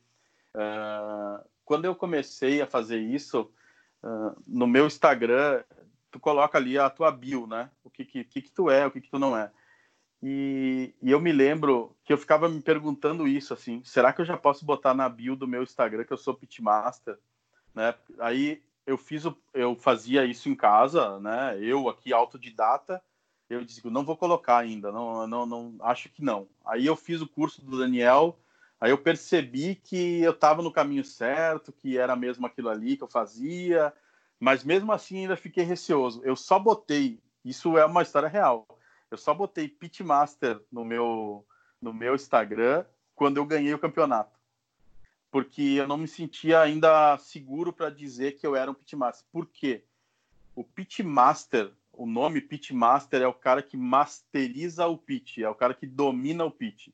[0.55, 3.53] Uh, quando eu comecei a fazer isso,
[4.03, 5.63] uh, no meu Instagram,
[6.11, 7.71] tu coloca ali a tua bio, né?
[7.85, 9.51] O que, que, que, que tu é, o que, que tu não é.
[10.23, 14.25] E, e, eu me lembro que eu ficava me perguntando isso, assim, será que eu
[14.25, 17.17] já posso botar na bio do meu Instagram que eu sou pitmaster?
[17.75, 17.95] Né?
[18.19, 21.59] Aí eu fiz, o, eu fazia isso em casa, né?
[21.61, 23.03] Eu aqui autodidata,
[23.49, 26.49] eu disse que não vou colocar ainda, não, não, não, acho que não.
[26.65, 28.39] Aí eu fiz o curso do Daniel,
[28.81, 33.05] aí eu percebi que eu estava no caminho certo, que era mesmo aquilo ali que
[33.05, 33.93] eu fazia,
[34.39, 36.21] mas mesmo assim ainda fiquei receoso.
[36.25, 38.67] Eu só botei, isso é uma história real
[39.11, 41.47] eu só botei Pitmaster no meu,
[41.81, 42.85] no meu Instagram
[43.15, 44.39] quando eu ganhei o campeonato.
[45.31, 49.27] Porque eu não me sentia ainda seguro para dizer que eu era um Pitmaster.
[49.31, 49.85] Por quê?
[50.55, 55.75] O Pitmaster, o nome Pitmaster é o cara que masteriza o pitch, é o cara
[55.75, 56.91] que domina o pitch.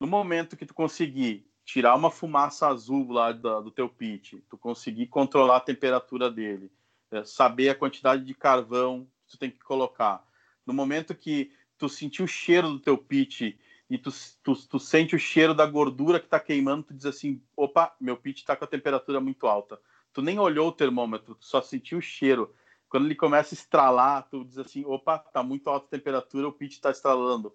[0.00, 4.58] No momento que tu conseguir tirar uma fumaça azul lá do, do teu pitch, tu
[4.58, 6.72] conseguir controlar a temperatura dele,
[7.12, 10.26] é, saber a quantidade de carvão que tu tem que colocar,
[10.66, 13.54] no momento que tu sentir o cheiro do teu pitch
[13.88, 14.10] e tu,
[14.42, 18.16] tu, tu sente o cheiro da gordura que está queimando, tu diz assim, opa, meu
[18.16, 19.78] pitch está com a temperatura muito alta.
[20.12, 22.52] Tu nem olhou o termômetro, tu só sentiu o cheiro.
[22.88, 26.52] Quando ele começa a estralar, tu diz assim, opa, tá muito alta a temperatura, o
[26.52, 27.52] pitch está estralando.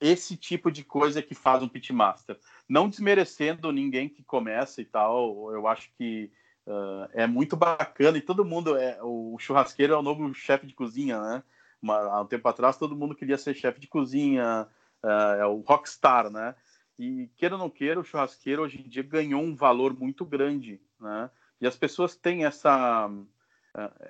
[0.00, 2.38] Esse tipo de coisa que faz um pitmaster.
[2.68, 6.30] Não desmerecendo ninguém que começa e tal, eu acho que
[6.66, 10.74] uh, é muito bacana e todo mundo, é, o churrasqueiro é o novo chefe de
[10.74, 11.42] cozinha, né?
[11.82, 14.66] uma, há um tempo atrás todo mundo queria ser chefe de cozinha,
[15.02, 16.54] uh, é o rockstar, né?
[16.98, 20.80] E queira ou não queira, o churrasqueiro hoje em dia ganhou um valor muito grande,
[21.00, 21.30] né?
[21.60, 23.10] E as pessoas têm essa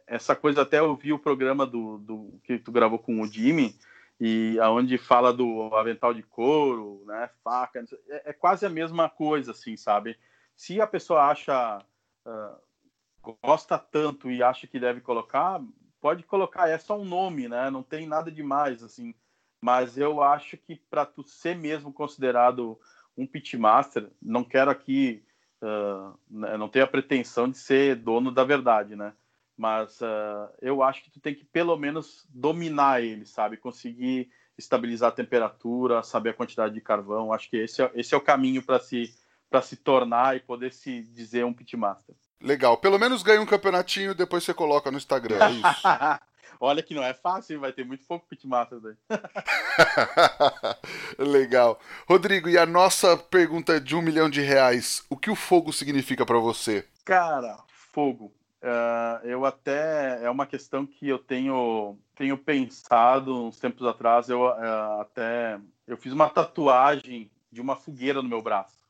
[0.06, 3.74] essa coisa até eu vi o programa do, do que tu gravou com o Jimmy
[4.20, 7.30] e aonde fala do avental de couro, né?
[7.42, 10.18] Faca, é, é quase a mesma coisa, assim, sabe?
[10.54, 11.82] Se a pessoa acha
[12.26, 15.60] uh, gosta tanto e acha que deve colocar,
[16.00, 17.70] pode colocar, é só um nome, né?
[17.70, 19.14] Não tem nada demais, assim.
[19.60, 22.78] Mas eu acho que para tu ser mesmo considerado
[23.16, 25.24] um pitmaster, não quero aqui,
[25.62, 29.14] uh, não tenho a pretensão de ser dono da verdade, né?
[29.60, 33.58] Mas uh, eu acho que tu tem que pelo menos dominar ele, sabe?
[33.58, 37.30] Conseguir estabilizar a temperatura, saber a quantidade de carvão.
[37.30, 39.14] Acho que esse é, esse é o caminho para se
[39.50, 42.14] para se tornar e poder se dizer um pitmaster.
[42.40, 42.78] Legal.
[42.78, 45.44] Pelo menos ganha um campeonatinho depois você coloca no Instagram.
[45.44, 45.60] É isso.
[46.58, 48.96] Olha que não é fácil, vai ter muito pouco pitmaster daí.
[51.18, 51.78] Legal.
[52.08, 56.24] Rodrigo, e a nossa pergunta de um milhão de reais, o que o fogo significa
[56.24, 56.86] para você?
[57.04, 57.58] Cara,
[57.92, 58.32] fogo.
[58.62, 64.28] Uh, eu até é uma questão que eu tenho tenho pensado uns tempos atrás.
[64.28, 68.84] Eu uh, até eu fiz uma tatuagem de uma fogueira no meu braço,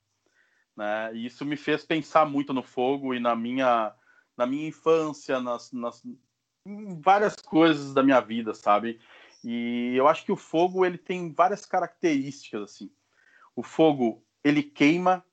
[0.77, 1.15] né?
[1.15, 3.95] E isso me fez pensar muito no fogo e na minha
[4.37, 6.03] na minha infância, nas, nas
[6.99, 8.99] várias coisas da minha vida, sabe?
[9.45, 12.91] E eu acho que o fogo ele tem várias características assim.
[13.55, 15.25] O fogo ele queima,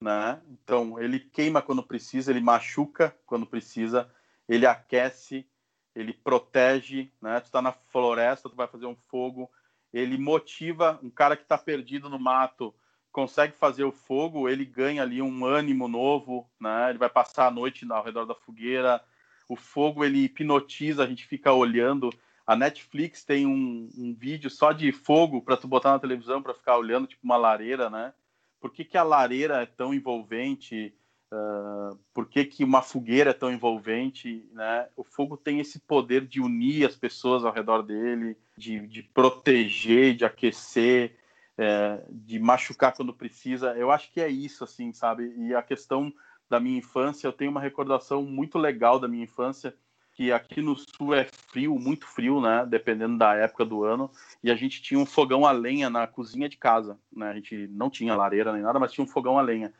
[0.00, 0.40] né?
[0.48, 4.10] Então ele queima quando precisa, ele machuca quando precisa,
[4.48, 5.46] ele aquece,
[5.94, 7.40] ele protege, né?
[7.40, 9.50] Tu está na floresta, tu vai fazer um fogo,
[9.92, 12.74] ele motiva um cara que está perdido no mato,
[13.12, 16.90] consegue fazer o fogo, ele ganha ali um ânimo novo, né?
[16.90, 19.02] Ele vai passar a noite ao redor da fogueira.
[19.48, 22.10] O fogo ele hipnotiza, a gente fica olhando.
[22.46, 26.54] A Netflix tem um, um vídeo só de fogo para tu botar na televisão para
[26.54, 28.14] ficar olhando, tipo uma lareira, né?
[28.60, 30.94] Por que, que a lareira é tão envolvente,
[31.32, 34.88] uh, por que, que uma fogueira é tão envolvente, né?
[34.96, 40.14] O fogo tem esse poder de unir as pessoas ao redor dele, de, de proteger,
[40.14, 41.16] de aquecer,
[41.56, 43.74] é, de machucar quando precisa.
[43.76, 45.34] Eu acho que é isso, assim, sabe?
[45.36, 46.12] E a questão
[46.48, 49.74] da minha infância, eu tenho uma recordação muito legal da minha infância,
[50.20, 52.66] que aqui no sul é frio, muito frio, né?
[52.68, 54.10] Dependendo da época do ano.
[54.44, 57.30] E a gente tinha um fogão a lenha na cozinha de casa, né?
[57.30, 59.72] A gente não tinha lareira nem nada, mas tinha um fogão a lenha.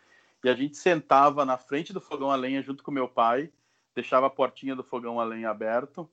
[0.42, 3.50] E a gente sentava na frente do fogão a lenha junto com meu pai,
[3.94, 6.08] deixava a portinha do fogão a lenha aberto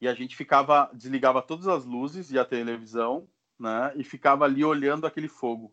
[0.00, 3.28] e a gente ficava desligava todas as luzes e a televisão,
[3.60, 3.92] né?
[3.94, 5.70] E ficava ali olhando aquele fogo,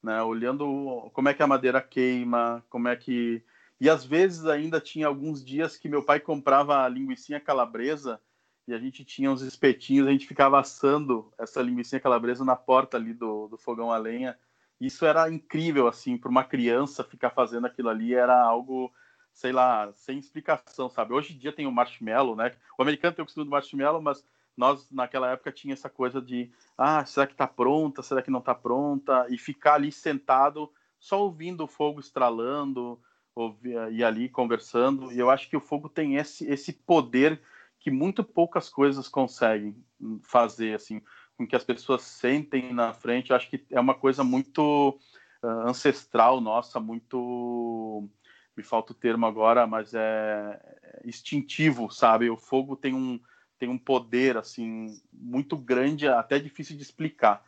[0.00, 0.22] né?
[0.22, 3.42] Olhando como é que a madeira queima, como é que
[3.80, 8.20] e às vezes ainda tinha alguns dias que meu pai comprava a linguiça calabresa
[8.68, 12.96] e a gente tinha uns espetinhos, a gente ficava assando essa linguiça calabresa na porta
[12.96, 14.38] ali do, do fogão a lenha.
[14.78, 18.92] Isso era incrível, assim, para uma criança ficar fazendo aquilo ali era algo,
[19.32, 21.12] sei lá, sem explicação, sabe?
[21.14, 22.54] Hoje em dia tem o marshmallow, né?
[22.78, 24.24] O americano tem o costume do marshmallow, mas
[24.56, 28.02] nós naquela época tinha essa coisa de, ah, será que está pronta?
[28.02, 29.26] Será que não está pronta?
[29.30, 33.00] E ficar ali sentado, só ouvindo o fogo estralando,
[33.34, 35.12] ouvir, ir ali conversando.
[35.12, 37.40] E eu acho que o fogo tem esse, esse poder
[37.78, 39.74] que muito poucas coisas conseguem
[40.22, 41.00] fazer, assim,
[41.36, 43.30] com que as pessoas sentem na frente.
[43.30, 44.98] Eu acho que é uma coisa muito
[45.42, 48.08] uh, ancestral nossa, muito.
[48.56, 52.28] Me falta o termo agora, mas é, é instintivo, sabe?
[52.28, 53.18] O fogo tem um,
[53.58, 57.42] tem um poder, assim, muito grande, até difícil de explicar.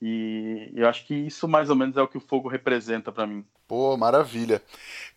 [0.00, 3.26] E eu acho que isso mais ou menos é o que o fogo representa para
[3.26, 3.44] mim.
[3.66, 4.62] Pô, maravilha.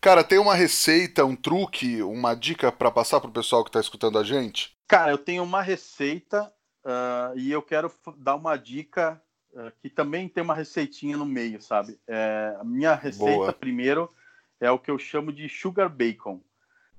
[0.00, 4.18] Cara, tem uma receita, um truque, uma dica para passar pro pessoal que tá escutando
[4.18, 4.76] a gente?
[4.86, 6.52] Cara, eu tenho uma receita
[6.84, 9.22] uh, e eu quero dar uma dica
[9.52, 11.98] uh, que também tem uma receitinha no meio, sabe?
[12.06, 13.52] É, a minha receita, Boa.
[13.52, 14.12] primeiro,
[14.60, 16.40] é o que eu chamo de sugar bacon,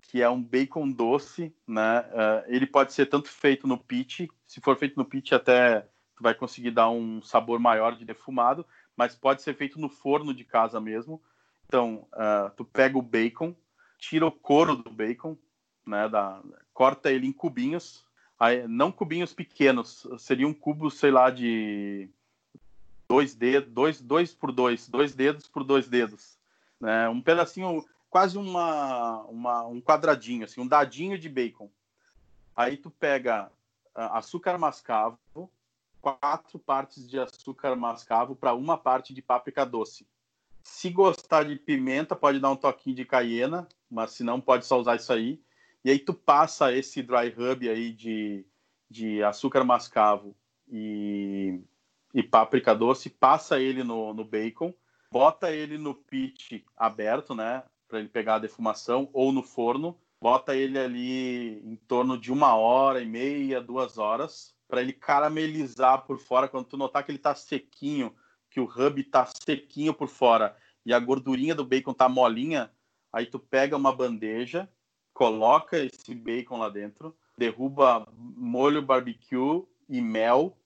[0.01, 1.99] que é um bacon doce, né?
[1.99, 5.85] Uh, ele pode ser tanto feito no pit, se for feito no pit até
[6.23, 8.65] vai conseguir dar um sabor maior de defumado,
[8.95, 11.21] mas pode ser feito no forno de casa mesmo.
[11.67, 13.53] Então, uh, tu pega o bacon,
[13.99, 15.37] tira o couro do bacon,
[15.85, 16.41] né, da,
[16.73, 18.05] corta ele em cubinhos,
[18.39, 22.09] aí, não cubinhos pequenos, seria um cubo, sei lá, de
[23.07, 26.37] dois dedos, dois, dois por dois, dois dedos por dois dedos,
[26.79, 31.69] né, um pedacinho, quase uma, uma, um quadradinho, assim, um dadinho de bacon.
[32.55, 33.51] Aí tu pega
[33.95, 35.17] uh, açúcar mascavo,
[36.03, 40.05] quatro partes de açúcar mascavo para uma parte de páprica doce.
[40.61, 44.77] Se gostar de pimenta, pode dar um toquinho de caiena, mas se não, pode só
[44.79, 45.41] usar isso aí.
[45.83, 48.45] E aí tu passa esse dry rub aí de,
[48.89, 50.35] de açúcar mascavo
[50.69, 51.61] e,
[52.13, 54.73] e páprica doce, passa ele no, no bacon,
[55.09, 60.55] bota ele no pit aberto, né, para ele pegar a defumação, ou no forno, bota
[60.55, 66.17] ele ali em torno de uma hora e meia, duas horas, para ele caramelizar por
[66.17, 66.47] fora.
[66.47, 68.11] Quando tu notar que ele tá sequinho,
[68.49, 72.71] que o hub tá sequinho por fora e a gordurinha do bacon tá molinha,
[73.11, 74.67] aí tu pega uma bandeja,
[75.13, 80.57] coloca esse bacon lá dentro, derruba molho barbecue e mel,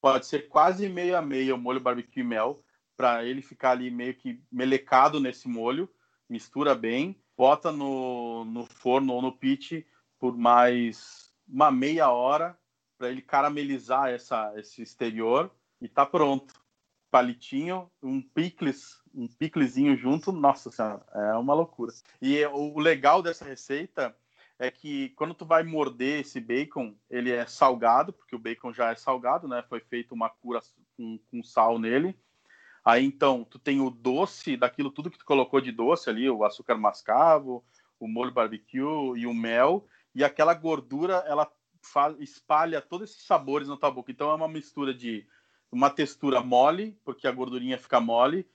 [0.00, 2.62] pode ser quase meio a meio molho barbecue e mel,
[2.96, 5.90] para ele ficar ali meio que melecado nesse molho,
[6.28, 9.84] mistura bem, bota no, no forno ou no pit
[10.20, 12.56] por mais uma meia hora,
[12.96, 15.50] para ele caramelizar essa, esse exterior
[15.80, 16.54] e tá pronto.
[17.10, 21.92] Palitinho, um picles, um piclezinho junto, nossa senhora, é uma loucura.
[22.20, 24.14] E o legal dessa receita
[24.58, 28.90] é que quando tu vai morder esse bacon, ele é salgado, porque o bacon já
[28.90, 29.62] é salgado, né?
[29.68, 30.60] Foi feita uma cura
[30.96, 32.18] com, com, sal nele.
[32.84, 36.44] Aí então tu tem o doce daquilo tudo que tu colocou de doce ali, o
[36.44, 37.64] açúcar mascavo,
[37.98, 41.50] o molho barbecue e o mel, e aquela gordura ela
[42.20, 44.10] espalha todos esses sabores na tua boca.
[44.10, 45.26] Então é uma mistura de
[45.70, 48.46] uma textura mole, porque a gordurinha fica mole,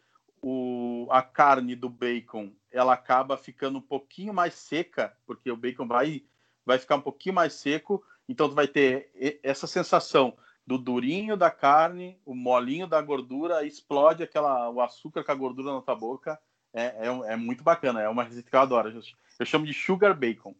[0.41, 5.85] o, a carne do bacon ela acaba ficando um pouquinho mais seca, porque o bacon
[5.85, 6.23] vai,
[6.65, 9.11] vai ficar um pouquinho mais seco, então tu vai ter
[9.43, 10.35] essa sensação
[10.65, 15.73] do durinho da carne, o molinho da gordura, explode aquela, o açúcar com a gordura
[15.73, 16.39] na tua boca.
[16.73, 18.89] É, é, é muito bacana, é uma receita que eu adoro.
[18.89, 19.01] Eu,
[19.39, 20.55] eu chamo de sugar bacon.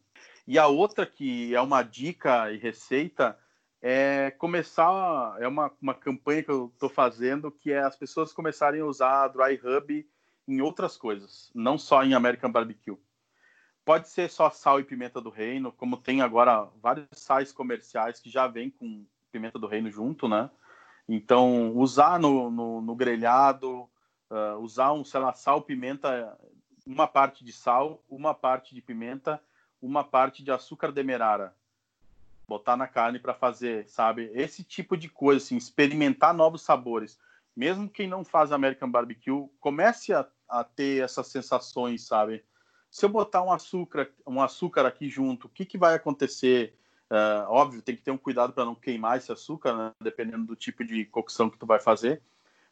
[0.46, 3.38] E a outra que é uma dica e receita
[3.80, 8.80] é começar, é uma, uma campanha que eu estou fazendo, que é as pessoas começarem
[8.80, 10.08] a usar a Dry Hub
[10.46, 12.98] em outras coisas, não só em American Barbecue.
[13.84, 18.30] Pode ser só sal e pimenta do reino, como tem agora vários sais comerciais que
[18.30, 20.48] já vêm com pimenta do reino junto, né?
[21.08, 23.88] Então, usar no, no, no grelhado,
[24.30, 26.38] uh, usar um, sei lá, sal, pimenta,
[26.86, 29.42] uma parte de sal, uma parte de pimenta,
[29.82, 31.54] uma parte de açúcar demerara
[32.46, 34.30] botar na carne para fazer, sabe?
[34.34, 37.18] Esse tipo de coisa, assim, experimentar novos sabores.
[37.56, 42.44] Mesmo quem não faz American Barbecue, comece a, a ter essas sensações, sabe?
[42.90, 46.76] Se eu botar um açúcar, um açúcar aqui junto, o que, que vai acontecer?
[47.10, 49.92] Uh, óbvio, tem que ter um cuidado para não queimar esse açúcar, né?
[50.00, 52.22] dependendo do tipo de cocção que tu vai fazer.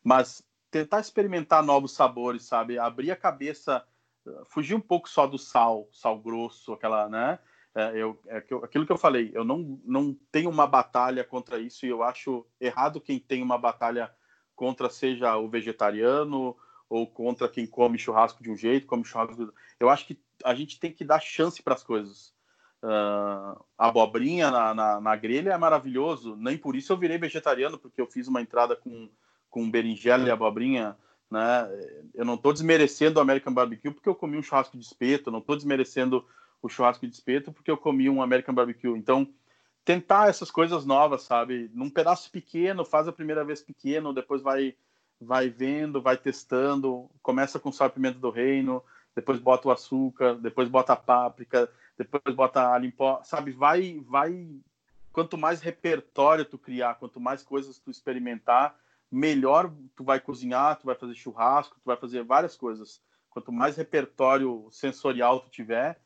[0.05, 2.79] Mas tentar experimentar novos sabores, sabe?
[2.79, 3.85] Abrir a cabeça,
[4.47, 7.39] fugir um pouco só do sal, sal grosso, aquela, né?
[7.75, 11.87] É, eu, é aquilo que eu falei, eu não, não tenho uma batalha contra isso
[11.87, 14.13] e eu acho errado quem tem uma batalha
[14.57, 16.57] contra, seja o vegetariano
[16.89, 19.55] ou contra quem come churrasco de um jeito, come churrasco.
[19.79, 22.35] Eu acho que a gente tem que dar chance para as coisas.
[22.83, 28.01] Uh, abobrinha na, na, na, grelha é maravilhoso, nem por isso eu virei vegetariano, porque
[28.01, 29.11] eu fiz uma entrada com,
[29.51, 30.97] com berinjela e abobrinha.
[31.31, 31.69] Né?
[32.15, 35.39] Eu não estou desmerecendo o American Barbecue porque eu comi um churrasco de espeto, não
[35.39, 36.27] estou desmerecendo
[36.61, 38.91] o churrasco de espeto porque eu comi um American Barbecue.
[38.91, 39.29] Então,
[39.85, 41.71] tentar essas coisas novas, sabe?
[41.73, 44.75] Num pedaço pequeno, faz a primeira vez pequeno, depois vai
[45.23, 48.83] vai vendo, vai testando, começa com sal e pimenta do reino,
[49.15, 53.53] depois bota o açúcar, depois bota a páprica, depois bota a limpó, sabe?
[53.53, 54.49] Vai vai
[55.13, 58.79] quanto mais repertório tu criar, quanto mais coisas tu experimentar,
[59.11, 63.01] melhor tu vai cozinhar, tu vai fazer churrasco, tu vai fazer várias coisas.
[63.29, 66.01] Quanto mais repertório sensorial tu tiver,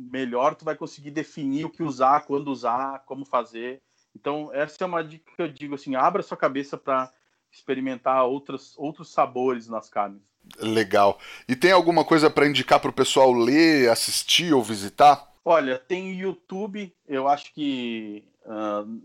[0.00, 3.82] melhor tu vai conseguir definir o que usar, quando usar, como fazer.
[4.14, 7.12] Então, essa é uma dica que eu digo assim, abra sua cabeça para
[7.50, 10.22] experimentar outros, outros sabores nas carnes.
[10.58, 11.18] Legal.
[11.48, 15.32] E tem alguma coisa para indicar para o pessoal ler, assistir ou visitar?
[15.44, 19.00] Olha, tem YouTube, eu acho que uh,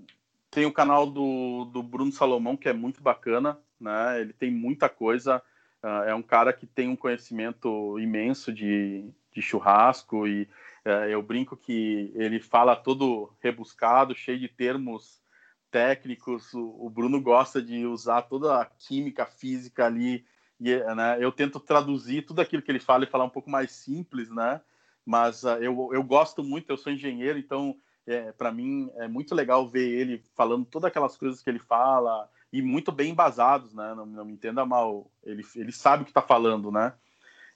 [0.54, 4.22] tem o canal do, do Bruno Salomão, que é muito bacana, né?
[4.22, 5.42] Ele tem muita coisa,
[5.84, 10.48] uh, é um cara que tem um conhecimento imenso de, de churrasco e
[10.86, 15.22] é, eu brinco que ele fala todo rebuscado, cheio de termos
[15.72, 16.54] técnicos.
[16.54, 20.26] O, Bruno gosta de usar toda a química, física ali.
[20.60, 23.72] E, né, eu tento traduzir tudo aquilo que ele fala e falar um pouco mais
[23.72, 24.62] simples, né?
[25.06, 27.76] Mas uh, eu, eu gosto muito, eu sou engenheiro, então
[28.06, 32.30] é, para mim é muito legal ver ele falando todas aquelas coisas que ele fala
[32.52, 33.94] e muito bem embasados, né?
[33.96, 36.94] Não, não me entenda mal, ele, ele sabe o que está falando, né?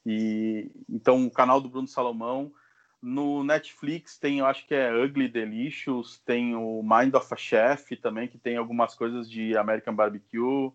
[0.05, 2.51] E então o canal do Bruno Salomão
[3.01, 7.95] no Netflix tem, eu acho que é Ugly Delicious, tem o Mind of a Chef
[7.97, 10.71] também, que tem algumas coisas de American Barbecue.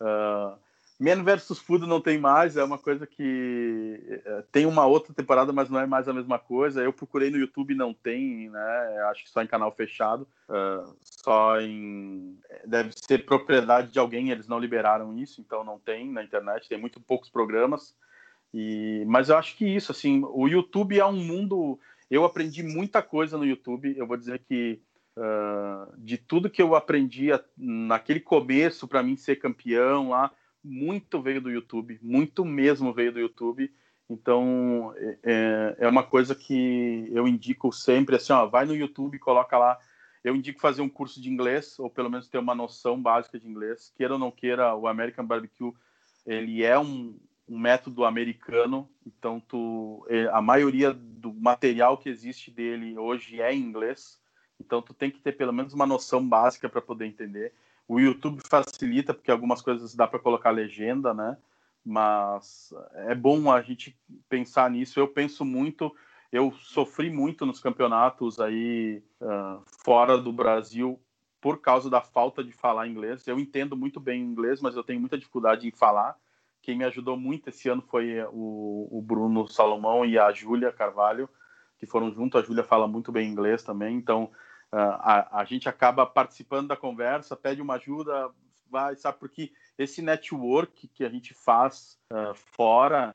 [0.00, 0.58] Uh,
[1.00, 5.50] Man vs Food não tem mais, é uma coisa que uh, tem uma outra temporada,
[5.50, 6.82] mas não é mais a mesma coisa.
[6.82, 9.06] Eu procurei no YouTube não tem, né?
[9.10, 14.28] Acho que só em canal fechado, uh, só em deve ser propriedade de alguém.
[14.28, 16.68] Eles não liberaram isso, então não tem na internet.
[16.68, 17.94] Tem muito poucos programas.
[18.52, 21.80] E, mas eu acho que isso, assim, o YouTube é um mundo.
[22.10, 23.94] Eu aprendi muita coisa no YouTube.
[23.96, 24.82] Eu vou dizer que
[25.16, 30.30] uh, de tudo que eu aprendi naquele começo para mim ser campeão lá,
[30.62, 33.72] muito veio do YouTube, muito mesmo veio do YouTube.
[34.08, 34.92] Então
[35.22, 39.78] é, é uma coisa que eu indico sempre, assim, ó, vai no YouTube, coloca lá.
[40.22, 43.48] Eu indico fazer um curso de inglês ou pelo menos ter uma noção básica de
[43.48, 43.92] inglês.
[43.96, 45.72] Queira ou não queira, o American Barbecue
[46.26, 47.18] ele é um,
[47.48, 53.52] um método americano, então tu, é, a maioria do material que existe dele hoje é
[53.52, 54.20] em inglês,
[54.60, 57.52] então tu tem que ter pelo menos uma noção básica para poder entender.
[57.90, 61.36] O YouTube facilita porque algumas coisas dá para colocar legenda, né?
[61.84, 63.98] Mas é bom a gente
[64.28, 65.00] pensar nisso.
[65.00, 65.92] Eu penso muito,
[66.30, 71.00] eu sofri muito nos campeonatos aí uh, fora do Brasil
[71.40, 73.26] por causa da falta de falar inglês.
[73.26, 76.16] Eu entendo muito bem inglês, mas eu tenho muita dificuldade em falar.
[76.62, 81.28] Quem me ajudou muito esse ano foi o, o Bruno Salomão e a Júlia Carvalho,
[81.76, 82.38] que foram junto.
[82.38, 84.30] A Júlia fala muito bem inglês também, então
[84.72, 88.30] a, a gente acaba participando da conversa, pede uma ajuda,
[88.70, 89.18] vai, sabe?
[89.18, 93.14] Porque esse network que a gente faz uh, fora,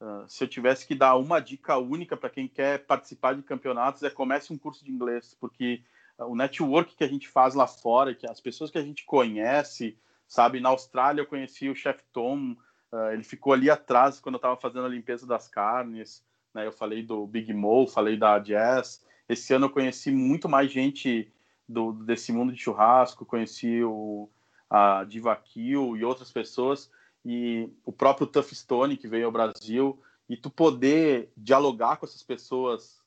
[0.00, 4.02] uh, se eu tivesse que dar uma dica única para quem quer participar de campeonatos,
[4.02, 5.82] é comece um curso de inglês, porque
[6.18, 9.98] o network que a gente faz lá fora, que as pessoas que a gente conhece,
[10.28, 10.60] sabe?
[10.60, 12.52] Na Austrália eu conheci o chef Tom,
[12.92, 16.64] uh, ele ficou ali atrás quando eu estava fazendo a limpeza das carnes, né?
[16.64, 19.03] Eu falei do Big Mo, falei da Jazz.
[19.28, 21.32] Esse ano eu conheci muito mais gente
[21.68, 24.28] do desse mundo de churrasco, conheci o
[24.68, 26.90] a Diva Kill e outras pessoas
[27.24, 32.22] e o próprio Tough Stone que veio ao Brasil e tu poder dialogar com essas
[32.22, 33.02] pessoas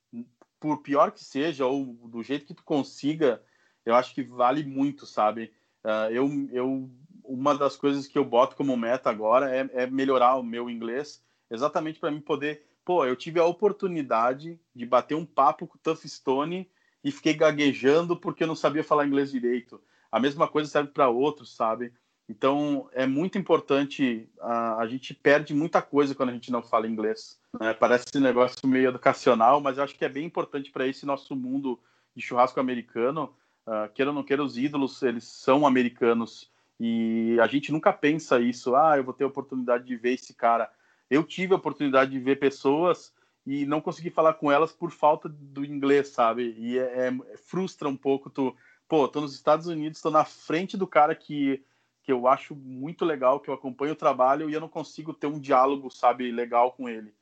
[0.60, 3.42] por pior que seja, ou do jeito que tu consiga,
[3.86, 5.52] eu acho que vale muito, sabe?
[5.84, 6.90] Uh, eu, eu,
[7.24, 11.24] uma das coisas que eu boto como meta agora é, é melhorar o meu inglês,
[11.50, 12.67] exatamente para mim poder.
[12.88, 16.72] Pô, eu tive a oportunidade de bater um papo com o Tuff Stone
[17.04, 19.82] e fiquei gaguejando porque eu não sabia falar inglês direito.
[20.10, 21.92] A mesma coisa serve para outros, sabe?
[22.30, 24.30] Então é muito importante.
[24.40, 27.38] A, a gente perde muita coisa quando a gente não fala inglês.
[27.60, 27.74] Né?
[27.74, 31.36] Parece um negócio meio educacional, mas eu acho que é bem importante para esse nosso
[31.36, 31.78] mundo
[32.16, 33.36] de churrasco americano.
[33.66, 36.50] Uh, queira ou não queira, os ídolos eles são americanos
[36.80, 38.78] e a gente nunca pensa isso.
[38.78, 40.72] Ah, eu vou ter a oportunidade de ver esse cara.
[41.10, 43.14] Eu tive a oportunidade de ver pessoas
[43.46, 46.54] e não consegui falar com elas por falta do inglês, sabe?
[46.58, 48.56] E é, é, frustra um pouco tu,
[48.88, 51.64] pô, tô nos Estados Unidos, tô na frente do cara que
[52.08, 55.28] que eu acho muito legal, que eu acompanho o trabalho e eu não consigo ter
[55.28, 57.14] um diálogo, sabe, legal com ele.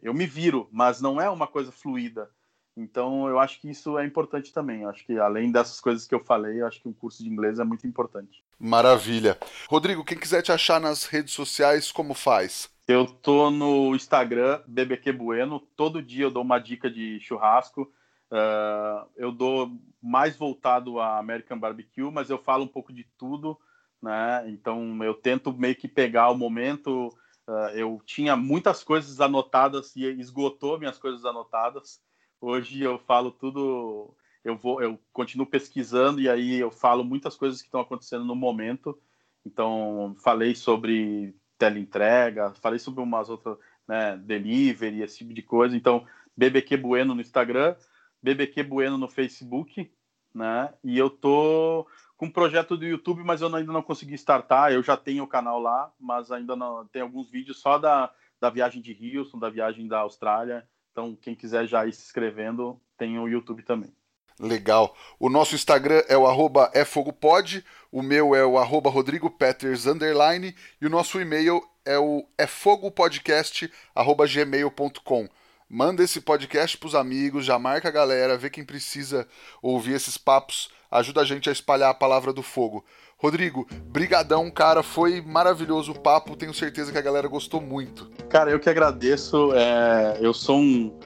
[0.00, 2.30] Eu me viro, mas não é uma coisa fluida.
[2.76, 4.82] Então, eu acho que isso é importante também.
[4.82, 7.28] Eu acho que, além dessas coisas que eu falei, eu acho que um curso de
[7.28, 8.44] inglês é muito importante.
[8.56, 9.36] Maravilha.
[9.68, 12.70] Rodrigo, quem quiser te achar nas redes sociais, como faz?
[12.90, 15.60] Eu tô no Instagram, BBQ Bueno.
[15.76, 17.82] Todo dia eu dou uma dica de churrasco.
[18.30, 19.70] Uh, eu dou
[20.02, 23.58] mais voltado a American Barbecue, mas eu falo um pouco de tudo
[24.02, 24.48] né?
[24.48, 27.08] Então eu tento meio que pegar o momento.
[27.46, 32.00] Uh, eu tinha muitas coisas anotadas e esgotou minhas coisas anotadas.
[32.40, 37.60] Hoje eu falo tudo, eu vou, eu continuo pesquisando e aí eu falo muitas coisas
[37.60, 38.98] que estão acontecendo no momento.
[39.44, 45.76] Então falei sobre teleentrega, falei sobre umas outras, né, delivery, esse tipo de coisa.
[45.76, 47.76] Então BBQ Bueno no Instagram,
[48.22, 49.92] BBQ Bueno no Facebook,
[50.34, 50.72] né?
[50.82, 54.72] E eu tô com um projeto do YouTube, mas eu ainda não consegui startar.
[54.72, 58.10] Eu já tenho o canal lá, mas ainda não tem alguns vídeos só da,
[58.40, 60.66] da viagem de Houston, da viagem da Austrália.
[60.92, 63.92] Então, quem quiser já ir se inscrevendo, tem o YouTube também.
[64.38, 64.96] Legal.
[65.18, 70.86] O nosso Instagram é o arroba efogopod, o meu é o arroba rodrigopeters, underline, e
[70.86, 75.28] o nosso e-mail é o efogopodcast.gmail.com.
[75.68, 79.26] Manda esse podcast pros amigos, já marca a galera, vê quem precisa
[79.62, 82.84] ouvir esses papos ajuda a gente a espalhar a palavra do fogo.
[83.16, 88.10] Rodrigo, brigadão, cara, foi maravilhoso o papo, tenho certeza que a galera gostou muito.
[88.28, 90.98] Cara, eu que agradeço, é, eu sou um,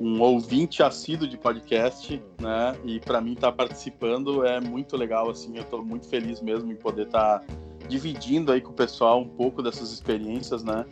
[0.00, 5.28] um ouvinte assíduo de podcast, né, e para mim estar tá participando é muito legal,
[5.30, 7.46] assim, eu estou muito feliz mesmo em poder estar tá
[7.86, 10.86] dividindo aí com o pessoal um pouco dessas experiências, né,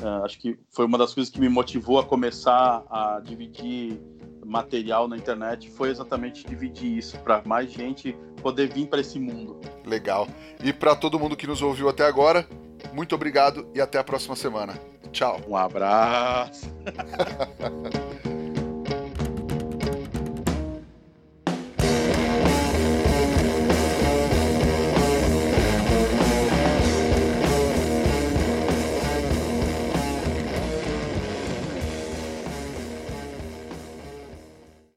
[0.00, 4.00] uh, acho que foi uma das coisas que me motivou a começar a dividir
[4.44, 9.58] material na internet foi exatamente dividir isso para mais gente poder vir para esse mundo.
[9.84, 10.28] Legal.
[10.62, 12.46] E para todo mundo que nos ouviu até agora,
[12.92, 14.74] muito obrigado e até a próxima semana.
[15.10, 15.40] Tchau.
[15.48, 16.68] Um abraço.